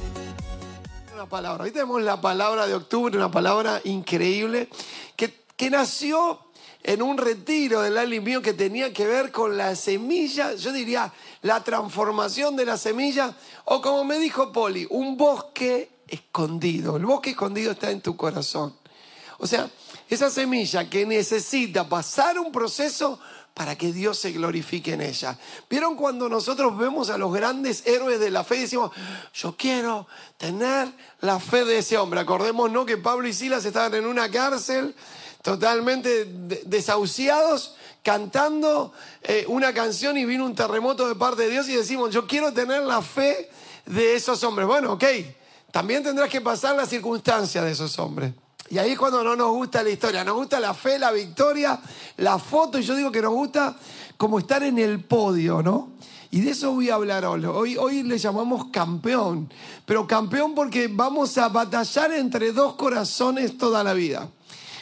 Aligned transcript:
Una 1.13 1.27
palabra. 1.27 1.65
Hoy 1.65 1.73
tenemos 1.73 2.01
la 2.01 2.23
palabra 2.23 2.67
de 2.67 2.73
octubre, 2.73 3.19
una 3.19 3.31
palabra 3.31 3.83
increíble 3.85 4.71
que, 5.15 5.31
que 5.59 5.69
nació 5.69 6.48
en 6.83 7.03
un 7.03 7.19
retiro 7.19 7.82
del 7.82 7.99
Ali 7.99 8.21
mío 8.21 8.41
que 8.41 8.53
tenía 8.53 8.93
que 8.93 9.07
ver 9.07 9.31
con 9.32 9.57
la 9.57 9.75
semilla, 9.75 10.55
yo 10.55 10.73
diría 10.73 11.13
la 11.43 11.63
transformación 11.63 12.57
de 12.57 12.64
la 12.64 12.77
semilla, 12.77 13.35
o 13.64 13.81
como 13.81 14.05
me 14.05 14.19
dijo 14.19 14.53
Poli, 14.53 14.86
un 14.91 15.17
bosque 15.17 15.91
escondido. 16.07 16.96
El 16.96 17.07
bosque 17.07 17.31
escondido 17.31 17.72
está 17.72 17.91
en 17.91 18.00
tu 18.00 18.17
corazón. 18.17 18.75
O 19.39 19.46
sea, 19.46 19.71
esa 20.09 20.31
semilla 20.31 20.89
que 20.89 21.07
necesita 21.07 21.89
pasar 21.89 22.39
un 22.39 22.50
proceso 22.50 23.21
para 23.55 23.77
que 23.77 23.93
Dios 23.93 24.19
se 24.19 24.31
glorifique 24.31 24.93
en 24.93 25.00
ella. 25.00 25.36
¿Vieron 25.69 25.97
cuando 25.97 26.29
nosotros 26.29 26.79
vemos 26.79 27.11
a 27.11 27.19
los 27.19 27.33
grandes 27.33 27.85
héroes 27.86 28.21
de 28.21 28.31
la 28.31 28.45
fe 28.45 28.57
y 28.57 28.61
decimos, 28.61 28.93
yo 29.35 29.57
quiero 29.57 30.07
tener 30.36 30.89
la 31.21 31.41
fe 31.41 31.64
de 31.64 31.79
ese 31.79 31.99
hombre? 31.99 32.20
Acordémonos 32.20 32.86
que 32.86 32.98
Pablo 32.98 33.27
y 33.27 33.33
Silas 33.33 33.64
estaban 33.64 33.95
en 33.95 34.06
una 34.06 34.31
cárcel 34.31 34.95
totalmente 35.42 36.27
desahuciados, 36.67 37.75
cantando 38.03 38.92
eh, 39.23 39.45
una 39.48 39.72
canción 39.72 40.17
y 40.17 40.25
vino 40.25 40.45
un 40.45 40.55
terremoto 40.55 41.08
de 41.08 41.14
parte 41.14 41.42
de 41.42 41.50
Dios 41.50 41.69
y 41.69 41.77
decimos, 41.77 42.12
yo 42.12 42.27
quiero 42.27 42.53
tener 42.53 42.83
la 42.83 43.03
fe 43.03 43.50
de 43.86 44.14
esos 44.14 44.42
hombres. 44.45 44.67
Bueno, 44.67 44.92
ok, 44.92 45.05
también 45.70 46.03
tendrás 46.03 46.28
que 46.28 46.41
pasar 46.41 46.77
las 46.77 46.89
circunstancias 46.89 47.64
de 47.64 47.72
esos 47.72 47.98
hombres. 47.98 48.33
Y 48.70 48.78
ahí 48.78 48.91
es 48.91 48.98
cuando 48.98 49.25
no 49.25 49.34
nos 49.34 49.50
gusta 49.50 49.83
la 49.83 49.89
historia, 49.89 50.25
nos 50.25 50.34
gusta 50.34 50.61
la 50.61 50.75
fe, 50.75 50.98
la 50.98 51.11
victoria, 51.11 51.78
la 52.19 52.39
foto, 52.39 52.78
y 52.78 52.83
yo 52.83 52.95
digo 52.95 53.11
que 53.11 53.23
nos 53.23 53.33
gusta 53.33 53.77
como 54.19 54.39
estar 54.39 54.62
en 54.62 54.78
el 54.78 55.02
podio, 55.05 55.62
¿no? 55.62 55.92
Y 56.30 56.41
de 56.42 56.50
eso 56.50 56.73
voy 56.73 56.91
a 56.91 56.97
hablar 56.97 57.25
hoy. 57.25 57.45
hoy. 57.47 57.77
Hoy 57.78 58.02
le 58.02 58.19
llamamos 58.19 58.67
campeón, 58.70 59.50
pero 59.86 60.06
campeón 60.06 60.55
porque 60.55 60.89
vamos 60.89 61.39
a 61.39 61.48
batallar 61.48 62.12
entre 62.12 62.52
dos 62.52 62.75
corazones 62.75 63.56
toda 63.56 63.83
la 63.83 63.95
vida. 63.95 64.28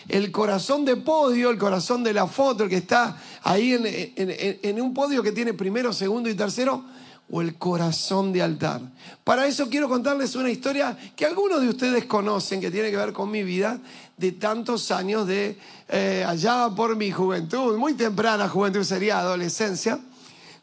El 0.09 0.31
corazón 0.31 0.85
de 0.85 0.97
podio, 0.97 1.51
el 1.51 1.59
corazón 1.59 2.05
de 2.05 2.13
la 2.13 2.27
foto, 2.27 2.65
el 2.65 2.71
que 2.71 2.77
está 2.77 3.17
ahí 3.43 3.73
en, 3.73 3.85
en 3.87 4.81
un 4.81 4.95
podio 4.95 5.23
que 5.23 5.33
tiene 5.33 5.55
primero, 5.55 5.93
segundo 5.93 6.29
y 6.29 6.35
tercero, 6.35 6.85
o 7.31 7.41
el 7.41 7.57
corazón 7.57 8.33
de 8.33 8.43
altar. 8.43 8.81
Para 9.25 9.47
eso 9.47 9.69
quiero 9.69 9.89
contarles 9.89 10.37
una 10.37 10.51
historia 10.51 10.97
que 11.17 11.27
algunos 11.27 11.61
de 11.61 11.69
ustedes 11.69 12.05
conocen, 12.05 12.61
que 12.61 12.71
tiene 12.71 12.91
que 12.91 12.97
ver 12.97 13.13
con 13.13 13.31
mi 13.31 13.43
vida 13.43 13.81
de 14.17 14.33
tantos 14.33 14.91
años 14.91 15.27
de 15.27 15.59
eh, 15.89 16.25
allá 16.27 16.71
por 16.75 16.97
mi 16.97 17.11
juventud, 17.11 17.77
muy 17.77 17.95
temprana 17.95 18.49
juventud, 18.49 18.85
sería 18.85 19.19
adolescencia. 19.19 19.99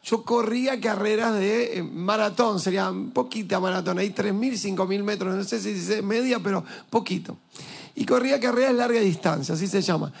Yo 0.02 0.22
corría 0.22 0.80
carreras 0.80 1.34
de 1.34 1.78
eh, 1.78 1.82
maratón, 1.82 2.60
sería 2.60 2.92
poquita 3.12 3.60
maratón, 3.60 3.98
ahí 3.98 4.10
3.000, 4.10 4.76
5.000 4.76 5.02
metros, 5.02 5.34
no 5.34 5.44
sé 5.44 5.60
si 5.60 5.70
es 5.70 6.02
media, 6.02 6.40
pero 6.40 6.64
poquito. 6.90 7.36
Y 7.94 8.04
corría 8.04 8.40
carreras 8.40 8.72
de 8.72 8.78
larga 8.78 9.00
distancia, 9.00 9.54
así 9.54 9.66
se 9.66 9.82
llama. 9.82 10.12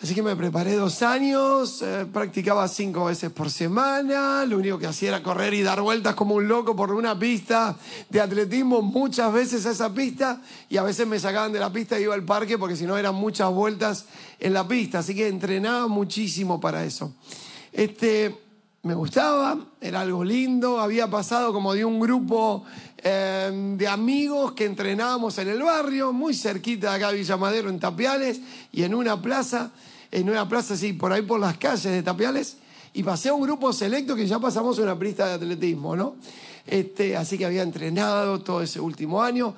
Así 0.00 0.14
que 0.14 0.22
me 0.22 0.36
preparé 0.36 0.76
dos 0.76 1.02
años, 1.02 1.82
eh, 1.82 2.06
practicaba 2.12 2.68
cinco 2.68 3.06
veces 3.06 3.32
por 3.32 3.50
semana, 3.50 4.44
lo 4.46 4.58
único 4.58 4.78
que 4.78 4.86
hacía 4.86 5.08
era 5.08 5.24
correr 5.24 5.52
y 5.54 5.62
dar 5.62 5.80
vueltas 5.80 6.14
como 6.14 6.36
un 6.36 6.46
loco 6.46 6.76
por 6.76 6.92
una 6.92 7.18
pista 7.18 7.76
de 8.08 8.20
atletismo, 8.20 8.80
muchas 8.80 9.32
veces 9.32 9.66
a 9.66 9.72
esa 9.72 9.92
pista, 9.92 10.40
y 10.68 10.76
a 10.76 10.84
veces 10.84 11.04
me 11.04 11.18
sacaban 11.18 11.52
de 11.52 11.58
la 11.58 11.72
pista 11.72 11.98
y 11.98 12.04
iba 12.04 12.14
al 12.14 12.22
parque 12.22 12.56
porque 12.58 12.76
si 12.76 12.86
no 12.86 12.96
eran 12.96 13.16
muchas 13.16 13.50
vueltas 13.50 14.06
en 14.38 14.52
la 14.52 14.68
pista, 14.68 15.00
así 15.00 15.16
que 15.16 15.26
entrenaba 15.26 15.88
muchísimo 15.88 16.60
para 16.60 16.84
eso. 16.84 17.12
Este, 17.72 18.47
me 18.82 18.94
gustaba, 18.94 19.58
era 19.80 20.00
algo 20.00 20.24
lindo, 20.24 20.80
había 20.80 21.08
pasado 21.08 21.52
como 21.52 21.74
de 21.74 21.84
un 21.84 21.98
grupo 22.00 22.64
eh, 22.98 23.74
de 23.76 23.88
amigos 23.88 24.52
que 24.52 24.64
entrenábamos 24.64 25.36
en 25.38 25.48
el 25.48 25.62
barrio, 25.62 26.12
muy 26.12 26.34
cerquita 26.34 26.90
de 26.90 26.96
acá 26.96 27.10
Villa 27.10 27.36
Madero, 27.36 27.70
en 27.70 27.80
Tapiales, 27.80 28.40
y 28.72 28.84
en 28.84 28.94
una 28.94 29.20
plaza 29.20 29.70
en 30.10 30.28
una 30.28 30.48
plaza 30.48 30.74
así, 30.74 30.92
por 30.92 31.12
ahí 31.12 31.22
por 31.22 31.40
las 31.40 31.58
calles 31.58 31.84
de 31.84 32.02
Tapiales, 32.02 32.56
y 32.94 33.02
pasé 33.02 33.28
a 33.28 33.34
un 33.34 33.42
grupo 33.42 33.72
selecto 33.72 34.16
que 34.16 34.26
ya 34.26 34.38
pasamos 34.38 34.78
una 34.78 34.98
pista 34.98 35.26
de 35.26 35.34
atletismo, 35.34 35.94
¿no? 35.94 36.16
Este, 36.66 37.16
así 37.16 37.38
que 37.38 37.46
había 37.46 37.62
entrenado 37.62 38.40
todo 38.40 38.62
ese 38.62 38.80
último 38.80 39.22
año. 39.22 39.54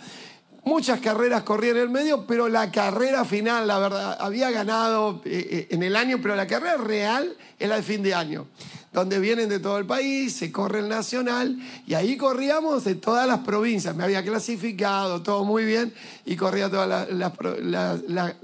Muchas 0.64 1.00
carreras 1.00 1.42
corrí 1.42 1.70
en 1.70 1.78
el 1.78 1.88
medio, 1.88 2.26
pero 2.26 2.48
la 2.48 2.70
carrera 2.70 3.24
final, 3.24 3.66
la 3.66 3.78
verdad, 3.78 4.18
había 4.20 4.50
ganado 4.50 5.22
eh, 5.24 5.48
eh, 5.50 5.68
en 5.70 5.82
el 5.82 5.96
año, 5.96 6.18
pero 6.22 6.36
la 6.36 6.46
carrera 6.46 6.76
real 6.76 7.34
es 7.58 7.68
la 7.68 7.76
de 7.76 7.82
fin 7.82 8.02
de 8.02 8.14
año, 8.14 8.46
donde 8.92 9.18
vienen 9.18 9.48
de 9.48 9.58
todo 9.58 9.78
el 9.78 9.86
país, 9.86 10.36
se 10.36 10.52
corre 10.52 10.80
el 10.80 10.88
nacional, 10.88 11.58
y 11.86 11.94
ahí 11.94 12.16
corríamos 12.16 12.84
de 12.84 12.94
todas 12.94 13.26
las 13.26 13.38
provincias. 13.40 13.96
Me 13.96 14.04
había 14.04 14.22
clasificado, 14.22 15.22
todo 15.22 15.44
muy 15.44 15.64
bien, 15.64 15.94
y 16.26 16.36
corría 16.36 16.68
todas 16.68 17.08
las 17.10 18.34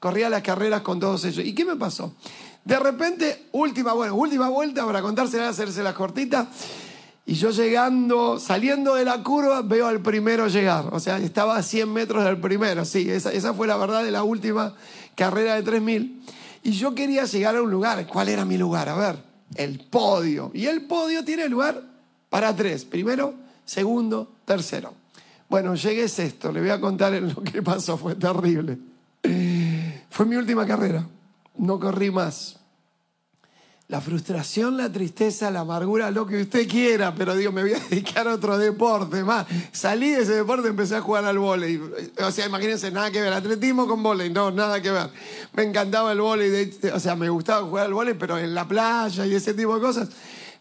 corría 0.00 0.30
las 0.30 0.42
carreras 0.42 0.80
con 0.80 0.98
todos 0.98 1.24
ellos. 1.26 1.44
¿Y 1.44 1.54
qué 1.54 1.64
me 1.64 1.76
pasó? 1.76 2.14
De 2.64 2.78
repente, 2.78 3.46
última, 3.52 3.92
bueno, 3.92 4.14
última 4.14 4.48
vuelta 4.48 4.84
para 4.84 5.02
contársela, 5.02 5.48
hacerse 5.48 5.82
la 5.82 5.94
cortita. 5.94 6.48
Y 7.30 7.34
yo 7.34 7.50
llegando, 7.52 8.40
saliendo 8.40 8.96
de 8.96 9.04
la 9.04 9.22
curva, 9.22 9.62
veo 9.62 9.86
al 9.86 10.00
primero 10.00 10.48
llegar. 10.48 10.86
O 10.90 10.98
sea, 10.98 11.18
estaba 11.18 11.56
a 11.56 11.62
100 11.62 11.92
metros 11.92 12.24
del 12.24 12.40
primero. 12.40 12.84
Sí, 12.84 13.08
esa, 13.08 13.32
esa 13.32 13.54
fue 13.54 13.68
la 13.68 13.76
verdad 13.76 14.02
de 14.02 14.10
la 14.10 14.24
última 14.24 14.74
carrera 15.14 15.54
de 15.54 15.62
3000. 15.62 16.24
Y 16.64 16.72
yo 16.72 16.92
quería 16.92 17.26
llegar 17.26 17.54
a 17.54 17.62
un 17.62 17.70
lugar. 17.70 18.04
¿Cuál 18.08 18.30
era 18.30 18.44
mi 18.44 18.58
lugar? 18.58 18.88
A 18.88 18.96
ver, 18.96 19.22
el 19.54 19.78
podio. 19.78 20.50
Y 20.54 20.66
el 20.66 20.88
podio 20.88 21.24
tiene 21.24 21.48
lugar 21.48 21.80
para 22.30 22.56
tres. 22.56 22.84
Primero, 22.84 23.34
segundo, 23.64 24.32
tercero. 24.44 24.92
Bueno, 25.48 25.76
llegué 25.76 26.08
sexto. 26.08 26.50
Le 26.50 26.58
voy 26.58 26.70
a 26.70 26.80
contar 26.80 27.12
lo 27.22 27.44
que 27.44 27.62
pasó. 27.62 27.96
Fue 27.96 28.16
terrible. 28.16 28.76
Fue 30.10 30.26
mi 30.26 30.34
última 30.34 30.66
carrera. 30.66 31.06
No 31.56 31.78
corrí 31.78 32.10
más. 32.10 32.59
La 33.90 34.00
frustración, 34.00 34.76
la 34.76 34.92
tristeza, 34.92 35.50
la 35.50 35.60
amargura, 35.60 36.12
lo 36.12 36.24
que 36.24 36.42
usted 36.42 36.68
quiera, 36.68 37.12
pero 37.12 37.34
digo, 37.34 37.50
me 37.50 37.62
voy 37.62 37.72
a 37.72 37.80
dedicar 37.90 38.28
a 38.28 38.34
otro 38.34 38.56
deporte 38.56 39.24
más. 39.24 39.46
Salí 39.72 40.10
de 40.10 40.22
ese 40.22 40.34
deporte 40.34 40.68
y 40.68 40.70
empecé 40.70 40.94
a 40.94 41.00
jugar 41.00 41.24
al 41.24 41.40
vóley. 41.40 41.82
O 42.24 42.30
sea, 42.30 42.46
imagínense, 42.46 42.92
nada 42.92 43.10
que 43.10 43.20
ver, 43.20 43.32
atletismo 43.32 43.88
con 43.88 44.00
vóley, 44.00 44.30
no, 44.30 44.52
nada 44.52 44.80
que 44.80 44.92
ver. 44.92 45.10
Me 45.54 45.64
encantaba 45.64 46.12
el 46.12 46.20
vóley, 46.20 46.78
o 46.94 47.00
sea, 47.00 47.16
me 47.16 47.28
gustaba 47.30 47.66
jugar 47.66 47.86
al 47.86 47.94
vóley, 47.94 48.14
pero 48.14 48.38
en 48.38 48.54
la 48.54 48.68
playa 48.68 49.26
y 49.26 49.34
ese 49.34 49.54
tipo 49.54 49.74
de 49.74 49.80
cosas 49.80 50.08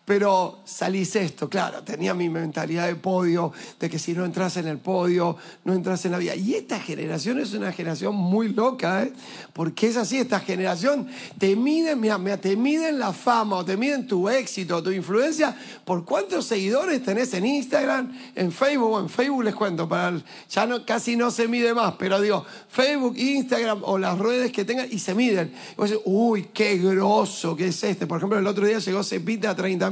pero 0.09 0.61
salí 0.65 1.05
sexto, 1.05 1.47
claro, 1.47 1.83
tenía 1.83 2.15
mi 2.15 2.29
mentalidad 2.29 2.87
de 2.87 2.95
podio, 2.95 3.53
de 3.79 3.91
que 3.91 3.99
si 3.99 4.13
no 4.13 4.25
entras 4.25 4.57
en 4.57 4.67
el 4.67 4.79
podio, 4.79 5.37
no 5.65 5.75
entras 5.75 6.03
en 6.03 6.13
la 6.13 6.17
vida. 6.17 6.35
Y 6.35 6.55
esta 6.55 6.79
generación 6.79 7.37
es 7.37 7.53
una 7.53 7.71
generación 7.71 8.15
muy 8.15 8.49
loca, 8.51 9.03
¿eh? 9.03 9.13
porque 9.53 9.85
es 9.85 9.97
así, 9.97 10.17
esta 10.17 10.39
generación 10.39 11.07
te 11.37 11.55
miden, 11.55 11.99
mira, 11.99 12.17
te 12.37 12.55
miden 12.55 12.97
la 12.97 13.13
fama 13.13 13.57
o 13.57 13.63
te 13.63 13.77
miden 13.77 14.07
tu 14.07 14.27
éxito, 14.27 14.81
tu 14.81 14.89
influencia, 14.89 15.55
por 15.85 16.03
cuántos 16.05 16.45
seguidores 16.45 17.03
tenés 17.03 17.31
en 17.35 17.45
Instagram, 17.45 18.11
en 18.33 18.51
Facebook, 18.51 19.01
en 19.01 19.09
Facebook 19.09 19.43
les 19.43 19.53
cuento, 19.53 19.87
para 19.87 20.19
ya 20.49 20.85
casi 20.85 21.17
no 21.17 21.29
se 21.29 21.47
mide 21.47 21.75
más, 21.75 21.93
pero 21.99 22.19
digo, 22.19 22.43
Facebook, 22.67 23.15
Instagram 23.15 23.83
o 23.83 23.99
las 23.99 24.17
redes 24.17 24.51
que 24.51 24.65
tengan 24.65 24.87
y 24.89 24.97
se 24.97 25.13
miden. 25.13 25.53
Y 25.73 25.75
vos 25.75 25.91
decís, 25.91 26.03
uy, 26.07 26.47
qué 26.51 26.79
grosso 26.79 27.55
que 27.55 27.67
es 27.67 27.83
este. 27.83 28.07
Por 28.07 28.17
ejemplo, 28.17 28.39
el 28.39 28.47
otro 28.47 28.65
día 28.65 28.79
llegó 28.79 29.03
Cepita 29.03 29.51
a 29.51 29.55
30 29.55 29.91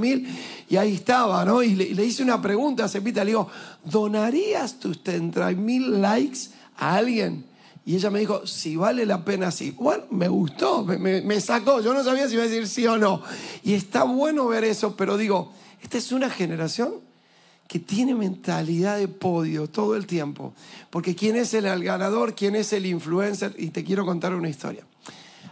y 0.69 0.75
ahí 0.75 0.95
estaba, 0.95 1.43
¿no? 1.45 1.63
Y 1.63 1.75
le, 1.75 2.05
hice 2.05 2.23
una 2.23 2.41
pregunta 2.41 2.85
a 2.85 2.89
Cepita, 2.89 3.23
le 3.23 3.31
digo, 3.31 3.49
¿donarías 3.83 4.79
tus 4.79 5.03
30 5.03 5.51
mil 5.51 6.01
likes 6.01 6.49
a 6.77 6.95
alguien? 6.95 7.45
Y 7.85 7.95
ella 7.95 8.09
me 8.09 8.19
dijo, 8.19 8.45
si 8.45 8.75
vale 8.75 9.05
la 9.05 9.23
pena, 9.23 9.49
sí. 9.49 9.71
Bueno, 9.71 10.03
me 10.11 10.27
gustó, 10.27 10.83
me, 10.83 10.97
me, 10.97 11.41
sacó. 11.41 11.79
Yo 11.81 11.93
no 11.93 12.03
sabía 12.03 12.27
si 12.27 12.33
iba 12.33 12.43
a 12.43 12.47
decir 12.47 12.67
sí 12.67 12.85
o 12.85 12.97
no. 12.97 13.21
Y 13.63 13.75
está 13.75 14.03
bueno 14.03 14.45
ver 14.47 14.65
eso, 14.65 14.97
pero 14.97 15.15
digo, 15.15 15.53
esta 15.81 15.97
es 15.97 16.11
una 16.11 16.29
generación 16.29 16.95
que 17.67 17.79
tiene 17.79 18.15
mentalidad 18.15 18.97
de 18.97 19.07
podio 19.07 19.69
todo 19.69 19.95
el 19.95 20.05
tiempo. 20.05 20.53
Porque 20.89 21.15
¿quién 21.15 21.35
es 21.35 21.53
el 21.53 21.83
ganador? 21.83 22.35
¿Quién 22.35 22.55
es 22.55 22.73
el 22.73 22.85
influencer? 22.85 23.55
Y 23.57 23.69
te 23.69 23.83
quiero 23.83 24.05
contar 24.05 24.33
una 24.33 24.49
historia. 24.49 24.83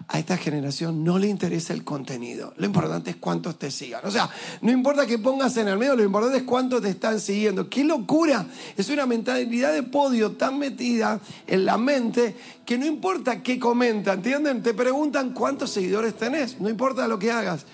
A 0.07 0.19
esta 0.19 0.37
generación 0.37 1.03
no 1.03 1.17
le 1.17 1.27
interesa 1.27 1.73
el 1.73 1.83
contenido. 1.83 2.53
Lo 2.57 2.65
importante 2.67 3.09
es 3.09 3.15
cuántos 3.15 3.57
te 3.57 3.71
sigan. 3.71 4.01
O 4.05 4.11
sea, 4.11 4.29
no 4.61 4.71
importa 4.71 5.05
que 5.07 5.17
pongas 5.17 5.57
en 5.57 5.67
el 5.67 5.77
medio, 5.77 5.95
lo 5.95 6.03
importante 6.03 6.37
es 6.37 6.43
cuántos 6.43 6.81
te 6.81 6.89
están 6.89 7.19
siguiendo. 7.19 7.69
¡Qué 7.69 7.83
locura! 7.83 8.45
Es 8.77 8.89
una 8.89 9.07
mentalidad 9.07 9.73
de 9.73 9.81
podio 9.83 10.33
tan 10.33 10.59
metida 10.59 11.19
en 11.47 11.65
la 11.65 11.77
mente 11.77 12.35
que 12.65 12.77
no 12.77 12.85
importa 12.85 13.41
qué 13.41 13.57
comentan, 13.57 14.19
¿entienden? 14.19 14.61
Te 14.61 14.73
preguntan 14.75 15.33
cuántos 15.33 15.71
seguidores 15.71 16.15
tenés, 16.15 16.59
no 16.59 16.69
importa 16.69 17.07
lo 17.07 17.17
que 17.17 17.31
hagas. 17.31 17.65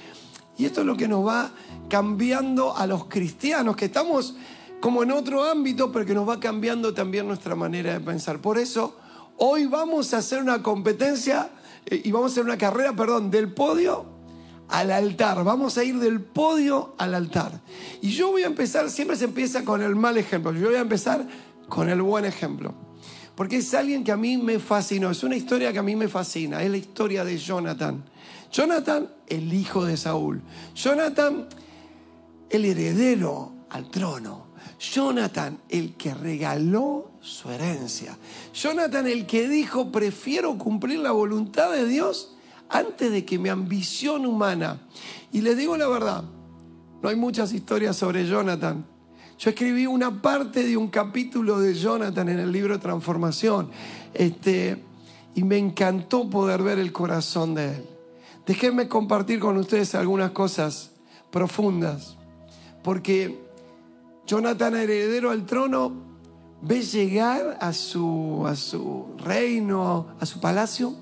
Y 0.57 0.65
esto 0.65 0.81
es 0.81 0.87
lo 0.87 0.95
que 0.95 1.07
nos 1.07 1.25
va 1.25 1.51
cambiando 1.89 2.75
a 2.77 2.87
los 2.87 3.05
cristianos, 3.05 3.75
que 3.75 3.85
estamos 3.85 4.35
como 4.79 5.03
en 5.03 5.11
otro 5.11 5.43
ámbito, 5.43 5.91
pero 5.91 6.05
que 6.05 6.13
nos 6.13 6.27
va 6.27 6.39
cambiando 6.39 6.93
también 6.93 7.27
nuestra 7.27 7.55
manera 7.55 7.93
de 7.93 7.99
pensar. 7.99 8.39
Por 8.39 8.57
eso, 8.57 8.95
hoy 9.37 9.65
vamos 9.65 10.13
a 10.13 10.17
hacer 10.19 10.41
una 10.41 10.63
competencia 10.63 11.49
y 11.89 12.11
vamos 12.11 12.31
a 12.31 12.33
hacer 12.33 12.43
una 12.43 12.57
carrera, 12.57 12.95
perdón, 12.95 13.31
del 13.31 13.53
podio 13.53 14.05
al 14.71 14.91
altar. 14.91 15.43
Vamos 15.43 15.77
a 15.77 15.83
ir 15.83 15.99
del 15.99 16.21
podio 16.21 16.95
al 16.97 17.13
altar. 17.13 17.61
Y 18.01 18.11
yo 18.11 18.31
voy 18.31 18.43
a 18.43 18.47
empezar, 18.47 18.89
siempre 18.89 19.17
se 19.17 19.25
empieza 19.25 19.63
con 19.63 19.81
el 19.81 19.95
mal 19.95 20.17
ejemplo. 20.17 20.53
Yo 20.53 20.67
voy 20.67 20.77
a 20.77 20.81
empezar 20.81 21.27
con 21.67 21.89
el 21.89 22.01
buen 22.01 22.25
ejemplo. 22.25 22.73
Porque 23.35 23.57
es 23.57 23.73
alguien 23.73 24.03
que 24.03 24.11
a 24.11 24.17
mí 24.17 24.37
me 24.37 24.59
fascinó. 24.59 25.11
Es 25.11 25.23
una 25.23 25.35
historia 25.35 25.73
que 25.73 25.79
a 25.79 25.83
mí 25.83 25.95
me 25.95 26.07
fascina. 26.07 26.63
Es 26.63 26.71
la 26.71 26.77
historia 26.77 27.23
de 27.23 27.37
Jonathan. 27.37 28.03
Jonathan, 28.51 29.09
el 29.27 29.53
hijo 29.53 29.85
de 29.85 29.97
Saúl. 29.97 30.41
Jonathan, 30.75 31.47
el 32.49 32.65
heredero 32.65 33.53
al 33.69 33.89
trono. 33.89 34.50
Jonathan, 34.81 35.59
el 35.69 35.93
que 35.93 36.11
regaló 36.13 37.11
su 37.21 37.51
herencia. 37.51 38.17
Jonathan, 38.51 39.05
el 39.05 39.27
que 39.27 39.47
dijo, 39.47 39.91
prefiero 39.91 40.57
cumplir 40.57 40.99
la 40.99 41.11
voluntad 41.11 41.71
de 41.71 41.85
Dios 41.85 42.35
antes 42.67 43.11
de 43.11 43.23
que 43.23 43.37
mi 43.37 43.49
ambición 43.49 44.25
humana. 44.25 44.81
Y 45.31 45.41
les 45.41 45.55
digo 45.55 45.77
la 45.77 45.87
verdad, 45.87 46.23
no 47.03 47.09
hay 47.09 47.15
muchas 47.15 47.53
historias 47.53 47.95
sobre 47.95 48.25
Jonathan. 48.25 48.83
Yo 49.37 49.51
escribí 49.51 49.85
una 49.85 50.19
parte 50.19 50.63
de 50.63 50.75
un 50.77 50.87
capítulo 50.87 51.59
de 51.59 51.75
Jonathan 51.75 52.29
en 52.29 52.39
el 52.39 52.51
libro 52.51 52.79
Transformación. 52.79 53.69
Este, 54.15 54.83
y 55.35 55.43
me 55.43 55.57
encantó 55.57 56.27
poder 56.27 56.63
ver 56.63 56.79
el 56.79 56.91
corazón 56.91 57.53
de 57.53 57.75
él. 57.75 57.85
Déjenme 58.47 58.87
compartir 58.87 59.39
con 59.39 59.57
ustedes 59.57 59.93
algunas 59.93 60.31
cosas 60.31 60.91
profundas. 61.29 62.17
Porque 62.83 63.50
Jonathan, 64.31 64.77
heredero 64.77 65.29
al 65.29 65.45
trono, 65.45 65.91
ve 66.61 66.81
llegar 66.83 67.57
a 67.59 67.73
su, 67.73 68.45
a 68.47 68.55
su 68.55 69.07
reino, 69.17 70.15
a 70.21 70.25
su 70.25 70.39
palacio, 70.39 70.95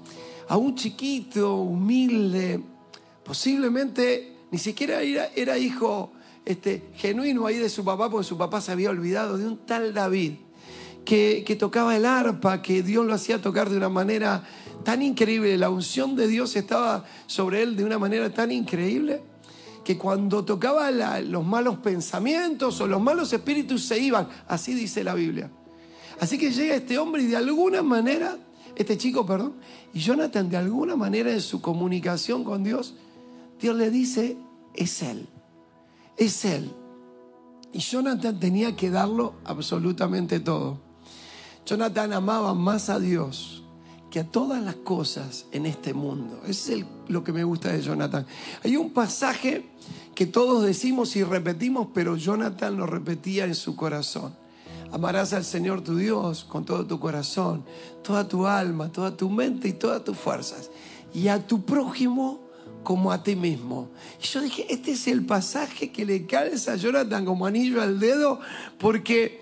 a 0.48 0.58
un 0.58 0.74
chiquito, 0.74 1.58
humilde, 1.58 2.60
posiblemente 3.24 4.36
ni 4.50 4.58
siquiera 4.58 5.04
era, 5.04 5.28
era 5.36 5.60
hijo 5.60 6.12
este, 6.44 6.90
genuino 6.96 7.46
ahí 7.46 7.58
de 7.58 7.70
su 7.70 7.86
papá, 7.86 8.10
porque 8.10 8.26
su 8.26 8.36
papá 8.36 8.62
se 8.62 8.72
había 8.72 8.90
olvidado 8.90 9.38
de 9.38 9.46
un 9.46 9.58
tal 9.64 9.94
David, 9.94 10.32
que, 11.06 11.44
que 11.46 11.56
tocaba 11.56 11.96
el 11.96 12.08
arpa, 12.08 12.64
que 12.64 12.82
Dios 12.82 13.06
lo 13.06 13.14
hacía 13.14 13.40
tocar 13.40 13.70
de 13.70 13.78
una 13.78 13.90
manera 13.90 14.44
tan 14.84 15.04
increíble, 15.04 15.56
la 15.60 15.70
unción 15.70 16.16
de 16.16 16.28
Dios 16.28 16.56
estaba 16.56 17.06
sobre 17.28 17.62
él 17.62 17.76
de 17.76 17.84
una 17.84 18.00
manera 18.00 18.34
tan 18.34 18.52
increíble 18.52 19.22
que 19.84 19.98
cuando 19.98 20.44
tocaba 20.46 20.92
los 20.92 21.46
malos 21.46 21.78
pensamientos 21.78 22.80
o 22.82 22.88
los 22.88 23.02
malos 23.02 23.34
espíritus 23.34 23.86
se 23.86 24.00
iban. 24.00 24.28
Así 24.48 24.74
dice 24.74 25.04
la 25.04 25.16
Biblia. 25.16 25.52
Así 26.20 26.38
que 26.38 26.52
llega 26.52 26.76
este 26.76 26.98
hombre 26.98 27.24
y 27.24 27.28
de 27.28 27.38
alguna 27.38 27.82
manera, 27.82 28.38
este 28.76 28.98
chico, 28.98 29.26
perdón, 29.26 29.56
y 29.94 30.00
Jonathan 30.00 30.50
de 30.50 30.58
alguna 30.58 30.96
manera 30.96 31.32
en 31.32 31.42
su 31.42 31.62
comunicación 31.62 32.44
con 32.44 32.64
Dios, 32.64 32.94
Dios 33.60 33.76
le 33.76 33.90
dice, 33.90 34.38
es 34.74 35.02
Él, 35.02 35.28
es 36.18 36.46
Él. 36.46 36.72
Y 37.72 37.80
Jonathan 37.80 38.40
tenía 38.40 38.76
que 38.76 38.90
darlo 38.90 39.36
absolutamente 39.46 40.40
todo. 40.40 40.80
Jonathan 41.66 42.14
amaba 42.14 42.54
más 42.54 42.90
a 42.90 43.00
Dios 43.00 43.59
que 44.10 44.20
a 44.20 44.24
todas 44.24 44.64
las 44.64 44.76
cosas 44.76 45.46
en 45.52 45.66
este 45.66 45.94
mundo. 45.94 46.42
Es 46.48 46.72
lo 47.08 47.24
que 47.24 47.32
me 47.32 47.44
gusta 47.44 47.72
de 47.72 47.82
Jonathan. 47.82 48.26
Hay 48.64 48.76
un 48.76 48.92
pasaje 48.92 49.66
que 50.16 50.26
todos 50.26 50.64
decimos 50.64 51.16
y 51.16 51.24
repetimos, 51.24 51.88
pero 51.94 52.18
Jonathan 52.18 52.76
lo 52.76 52.86
repetía 52.86 53.46
en 53.46 53.56
su 53.56 53.76
corazón. 53.76 54.36
Amarás 54.92 55.34
al 55.34 55.46
Señor 55.46 55.82
tu 55.82 55.96
Dios 55.96 56.44
con 56.44 56.66
todo 56.66 56.86
tu 56.86 57.00
corazón, 57.00 57.64
toda 58.04 58.28
tu 58.28 58.48
alma, 58.48 58.92
toda 58.92 59.16
tu 59.16 59.30
mente 59.30 59.68
y 59.68 59.74
todas 59.74 60.04
tus 60.04 60.18
fuerzas. 60.18 60.72
Y 61.14 61.28
a 61.28 61.46
tu 61.46 61.64
prójimo 61.64 62.50
como 62.84 63.12
a 63.12 63.22
ti 63.22 63.36
mismo. 63.36 63.90
Y 64.22 64.26
yo 64.26 64.42
dije, 64.42 64.66
este 64.70 64.92
es 64.94 65.08
el 65.08 65.26
pasaje 65.26 65.92
que 65.92 66.06
le 66.06 66.26
calza 66.26 66.74
a 66.74 66.76
Jonathan 66.76 67.26
como 67.26 67.46
anillo 67.46 67.82
al 67.82 68.00
dedo, 68.00 68.40
porque 68.80 69.42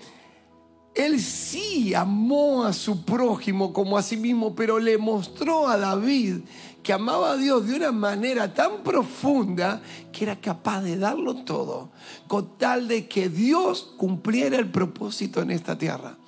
él 0.98 1.20
sí 1.20 1.94
amó 1.94 2.64
a 2.64 2.72
su 2.72 3.04
prójimo 3.04 3.72
como 3.72 3.96
a 3.96 4.02
sí 4.02 4.16
mismo, 4.16 4.56
pero 4.56 4.80
le 4.80 4.98
mostró 4.98 5.68
a 5.68 5.78
David 5.78 6.38
que 6.82 6.92
amaba 6.92 7.32
a 7.32 7.36
Dios 7.36 7.68
de 7.68 7.76
una 7.76 7.92
manera 7.92 8.52
tan 8.52 8.82
profunda 8.82 9.80
que 10.12 10.24
era 10.24 10.40
capaz 10.40 10.82
de 10.82 10.96
darlo 10.96 11.44
todo, 11.44 11.92
con 12.26 12.58
tal 12.58 12.88
de 12.88 13.06
que 13.06 13.28
Dios 13.28 13.94
cumpliera 13.96 14.58
el 14.58 14.72
propósito 14.72 15.40
en 15.40 15.52
esta 15.52 15.78
tierra. 15.78 16.18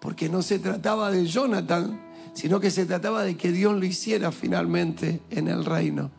Porque 0.00 0.28
no 0.28 0.42
se 0.42 0.60
trataba 0.60 1.10
de 1.10 1.26
Jonathan, 1.26 2.00
sino 2.34 2.60
que 2.60 2.70
se 2.70 2.86
trataba 2.86 3.24
de 3.24 3.36
que 3.36 3.50
Dios 3.50 3.74
lo 3.74 3.84
hiciera 3.84 4.30
finalmente 4.30 5.22
en 5.30 5.48
el 5.48 5.64
reino. 5.64 6.12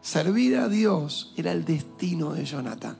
Servir 0.00 0.56
a 0.56 0.68
Dios 0.68 1.32
era 1.36 1.52
el 1.52 1.64
destino 1.64 2.32
de 2.32 2.44
Jonathan. 2.44 2.96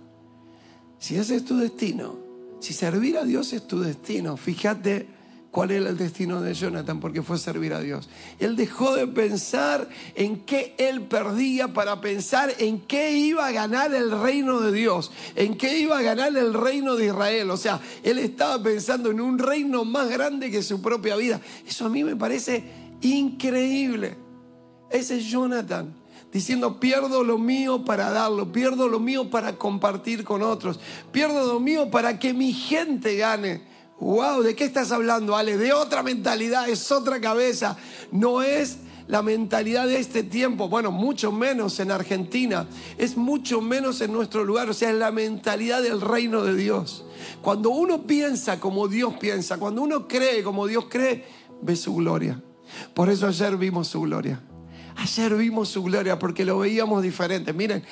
Si 1.00 1.16
ese 1.16 1.34
es 1.34 1.44
tu 1.44 1.56
destino, 1.56 2.21
si 2.62 2.72
servir 2.72 3.18
a 3.18 3.24
Dios 3.24 3.52
es 3.52 3.66
tu 3.66 3.80
destino, 3.80 4.36
fíjate 4.36 5.06
cuál 5.50 5.70
era 5.70 5.90
el 5.90 5.98
destino 5.98 6.40
de 6.40 6.54
Jonathan, 6.54 7.00
porque 7.00 7.22
fue 7.22 7.38
servir 7.38 7.74
a 7.74 7.80
Dios. 7.80 8.08
Él 8.38 8.56
dejó 8.56 8.94
de 8.94 9.06
pensar 9.06 9.88
en 10.14 10.44
qué 10.44 10.74
él 10.78 11.02
perdía 11.02 11.68
para 11.74 12.00
pensar 12.00 12.54
en 12.58 12.80
qué 12.80 13.12
iba 13.12 13.46
a 13.46 13.52
ganar 13.52 13.92
el 13.92 14.10
reino 14.10 14.60
de 14.60 14.72
Dios, 14.72 15.10
en 15.36 15.58
qué 15.58 15.78
iba 15.78 15.98
a 15.98 16.02
ganar 16.02 16.34
el 16.36 16.54
reino 16.54 16.96
de 16.96 17.06
Israel. 17.06 17.50
O 17.50 17.56
sea, 17.56 17.80
él 18.02 18.18
estaba 18.18 18.62
pensando 18.62 19.10
en 19.10 19.20
un 19.20 19.38
reino 19.38 19.84
más 19.84 20.08
grande 20.08 20.50
que 20.50 20.62
su 20.62 20.80
propia 20.80 21.16
vida. 21.16 21.40
Eso 21.66 21.86
a 21.86 21.88
mí 21.90 22.02
me 22.02 22.16
parece 22.16 22.64
increíble. 23.02 24.16
Ese 24.90 25.18
es 25.18 25.24
Jonathan 25.26 26.01
diciendo, 26.32 26.80
pierdo 26.80 27.22
lo 27.22 27.38
mío 27.38 27.84
para 27.84 28.10
darlo, 28.10 28.50
pierdo 28.50 28.88
lo 28.88 28.98
mío 28.98 29.30
para 29.30 29.56
compartir 29.56 30.24
con 30.24 30.42
otros, 30.42 30.80
pierdo 31.12 31.46
lo 31.46 31.60
mío 31.60 31.90
para 31.90 32.18
que 32.18 32.32
mi 32.32 32.52
gente 32.52 33.16
gane. 33.16 33.70
Wow, 34.00 34.42
¿de 34.42 34.56
qué 34.56 34.64
estás 34.64 34.90
hablando, 34.90 35.36
Ale? 35.36 35.56
De 35.56 35.72
otra 35.72 36.02
mentalidad, 36.02 36.68
es 36.68 36.90
otra 36.90 37.20
cabeza. 37.20 37.76
No 38.10 38.42
es 38.42 38.78
la 39.06 39.22
mentalidad 39.22 39.86
de 39.86 39.98
este 39.98 40.22
tiempo, 40.22 40.68
bueno, 40.68 40.90
mucho 40.90 41.32
menos 41.32 41.78
en 41.80 41.90
Argentina, 41.90 42.66
es 42.98 43.16
mucho 43.16 43.60
menos 43.60 44.00
en 44.00 44.12
nuestro 44.12 44.44
lugar, 44.44 44.70
o 44.70 44.74
sea, 44.74 44.90
es 44.90 44.96
la 44.96 45.10
mentalidad 45.10 45.82
del 45.82 46.00
reino 46.00 46.42
de 46.42 46.54
Dios. 46.54 47.04
Cuando 47.42 47.70
uno 47.70 48.06
piensa 48.06 48.58
como 48.58 48.88
Dios 48.88 49.14
piensa, 49.20 49.58
cuando 49.58 49.82
uno 49.82 50.08
cree 50.08 50.42
como 50.42 50.66
Dios 50.66 50.86
cree, 50.88 51.24
ve 51.60 51.76
su 51.76 51.94
gloria. 51.94 52.42
Por 52.94 53.10
eso 53.10 53.26
ayer 53.26 53.56
vimos 53.56 53.88
su 53.88 54.00
gloria. 54.00 54.40
Ayer 54.96 55.34
vimos 55.34 55.68
su 55.68 55.82
gloria 55.82 56.18
porque 56.18 56.44
lo 56.44 56.58
veíamos 56.58 57.02
diferente. 57.02 57.52
Miren, 57.52 57.82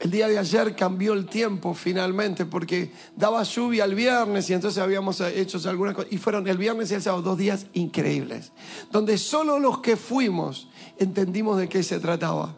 el 0.00 0.12
día 0.12 0.28
de 0.28 0.38
ayer 0.38 0.76
cambió 0.76 1.12
el 1.12 1.26
tiempo 1.26 1.74
finalmente 1.74 2.46
porque 2.46 2.92
daba 3.16 3.42
lluvia 3.42 3.84
el 3.84 3.96
viernes 3.96 4.48
y 4.48 4.54
entonces 4.54 4.80
habíamos 4.80 5.20
hecho 5.20 5.58
algunas 5.68 5.94
cosas. 5.94 6.12
Y 6.12 6.18
fueron 6.18 6.46
el 6.46 6.56
viernes 6.56 6.90
y 6.90 6.94
el 6.94 7.02
sábado 7.02 7.22
dos 7.22 7.38
días 7.38 7.66
increíbles, 7.72 8.52
donde 8.92 9.18
solo 9.18 9.58
los 9.58 9.80
que 9.80 9.96
fuimos 9.96 10.68
entendimos 10.98 11.58
de 11.58 11.68
qué 11.68 11.82
se 11.82 11.98
trataba. 11.98 12.54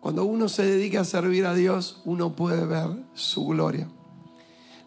Cuando 0.00 0.24
uno 0.24 0.48
se 0.48 0.64
dedica 0.64 1.02
a 1.02 1.04
servir 1.04 1.46
a 1.46 1.54
Dios, 1.54 2.02
uno 2.04 2.34
puede 2.34 2.64
ver 2.66 2.88
su 3.14 3.46
gloria. 3.46 3.88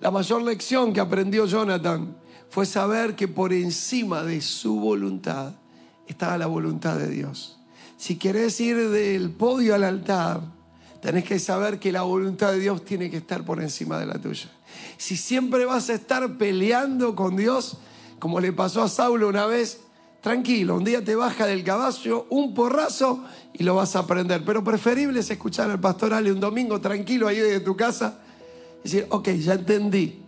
La 0.02 0.12
mayor 0.12 0.42
lección 0.42 0.92
que 0.92 1.00
aprendió 1.00 1.46
Jonathan 1.46 2.18
fue 2.50 2.66
saber 2.66 3.16
que 3.16 3.30
por 3.30 3.54
encima 3.54 4.24
de 4.24 4.42
su 4.42 4.78
voluntad 4.80 5.54
estaba 6.08 6.38
la 6.38 6.48
voluntad 6.48 6.98
de 6.98 7.10
Dios. 7.10 7.60
Si 7.98 8.18
querés 8.18 8.60
ir 8.60 8.90
del 8.90 9.32
podio 9.32 9.76
al 9.76 9.84
altar, 9.84 10.42
tenés 11.02 11.24
que 11.24 11.40
saber 11.40 11.80
que 11.80 11.92
la 11.92 12.02
voluntad 12.02 12.52
de 12.52 12.60
Dios 12.60 12.84
tiene 12.84 13.10
que 13.10 13.18
estar 13.18 13.44
por 13.46 13.62
encima 13.62 13.98
de 14.00 14.06
la 14.06 14.20
tuya. 14.20 14.50
Si 14.98 15.16
siempre 15.16 15.66
vas 15.66 15.90
a 15.90 15.94
estar 15.94 16.38
peleando 16.38 17.16
con 17.16 17.36
Dios, 17.36 17.78
como 18.20 18.40
le 18.40 18.54
pasó 18.54 18.82
a 18.82 18.90
Saulo 18.90 19.28
una 19.28 19.46
vez, 19.46 19.82
tranquilo, 20.22 20.78
un 20.78 20.86
día 20.86 21.04
te 21.04 21.16
baja 21.16 21.46
del 21.46 21.64
caballo 21.64 22.26
un 22.30 22.54
porrazo 22.54 23.24
y 23.54 23.64
lo 23.64 23.76
vas 23.76 23.96
a 23.96 24.00
aprender. 24.00 24.44
Pero 24.46 24.64
preferible 24.64 25.20
es 25.20 25.30
escuchar 25.30 25.70
al 25.70 25.80
pastor 25.80 26.14
Ale 26.14 26.32
un 26.32 26.40
domingo 26.40 26.80
tranquilo 26.80 27.28
ahí 27.28 27.38
desde 27.38 27.60
tu 27.60 27.76
casa 27.76 28.20
y 28.80 28.84
decir, 28.84 29.08
ok, 29.10 29.30
ya 29.30 29.54
entendí. 29.56 30.22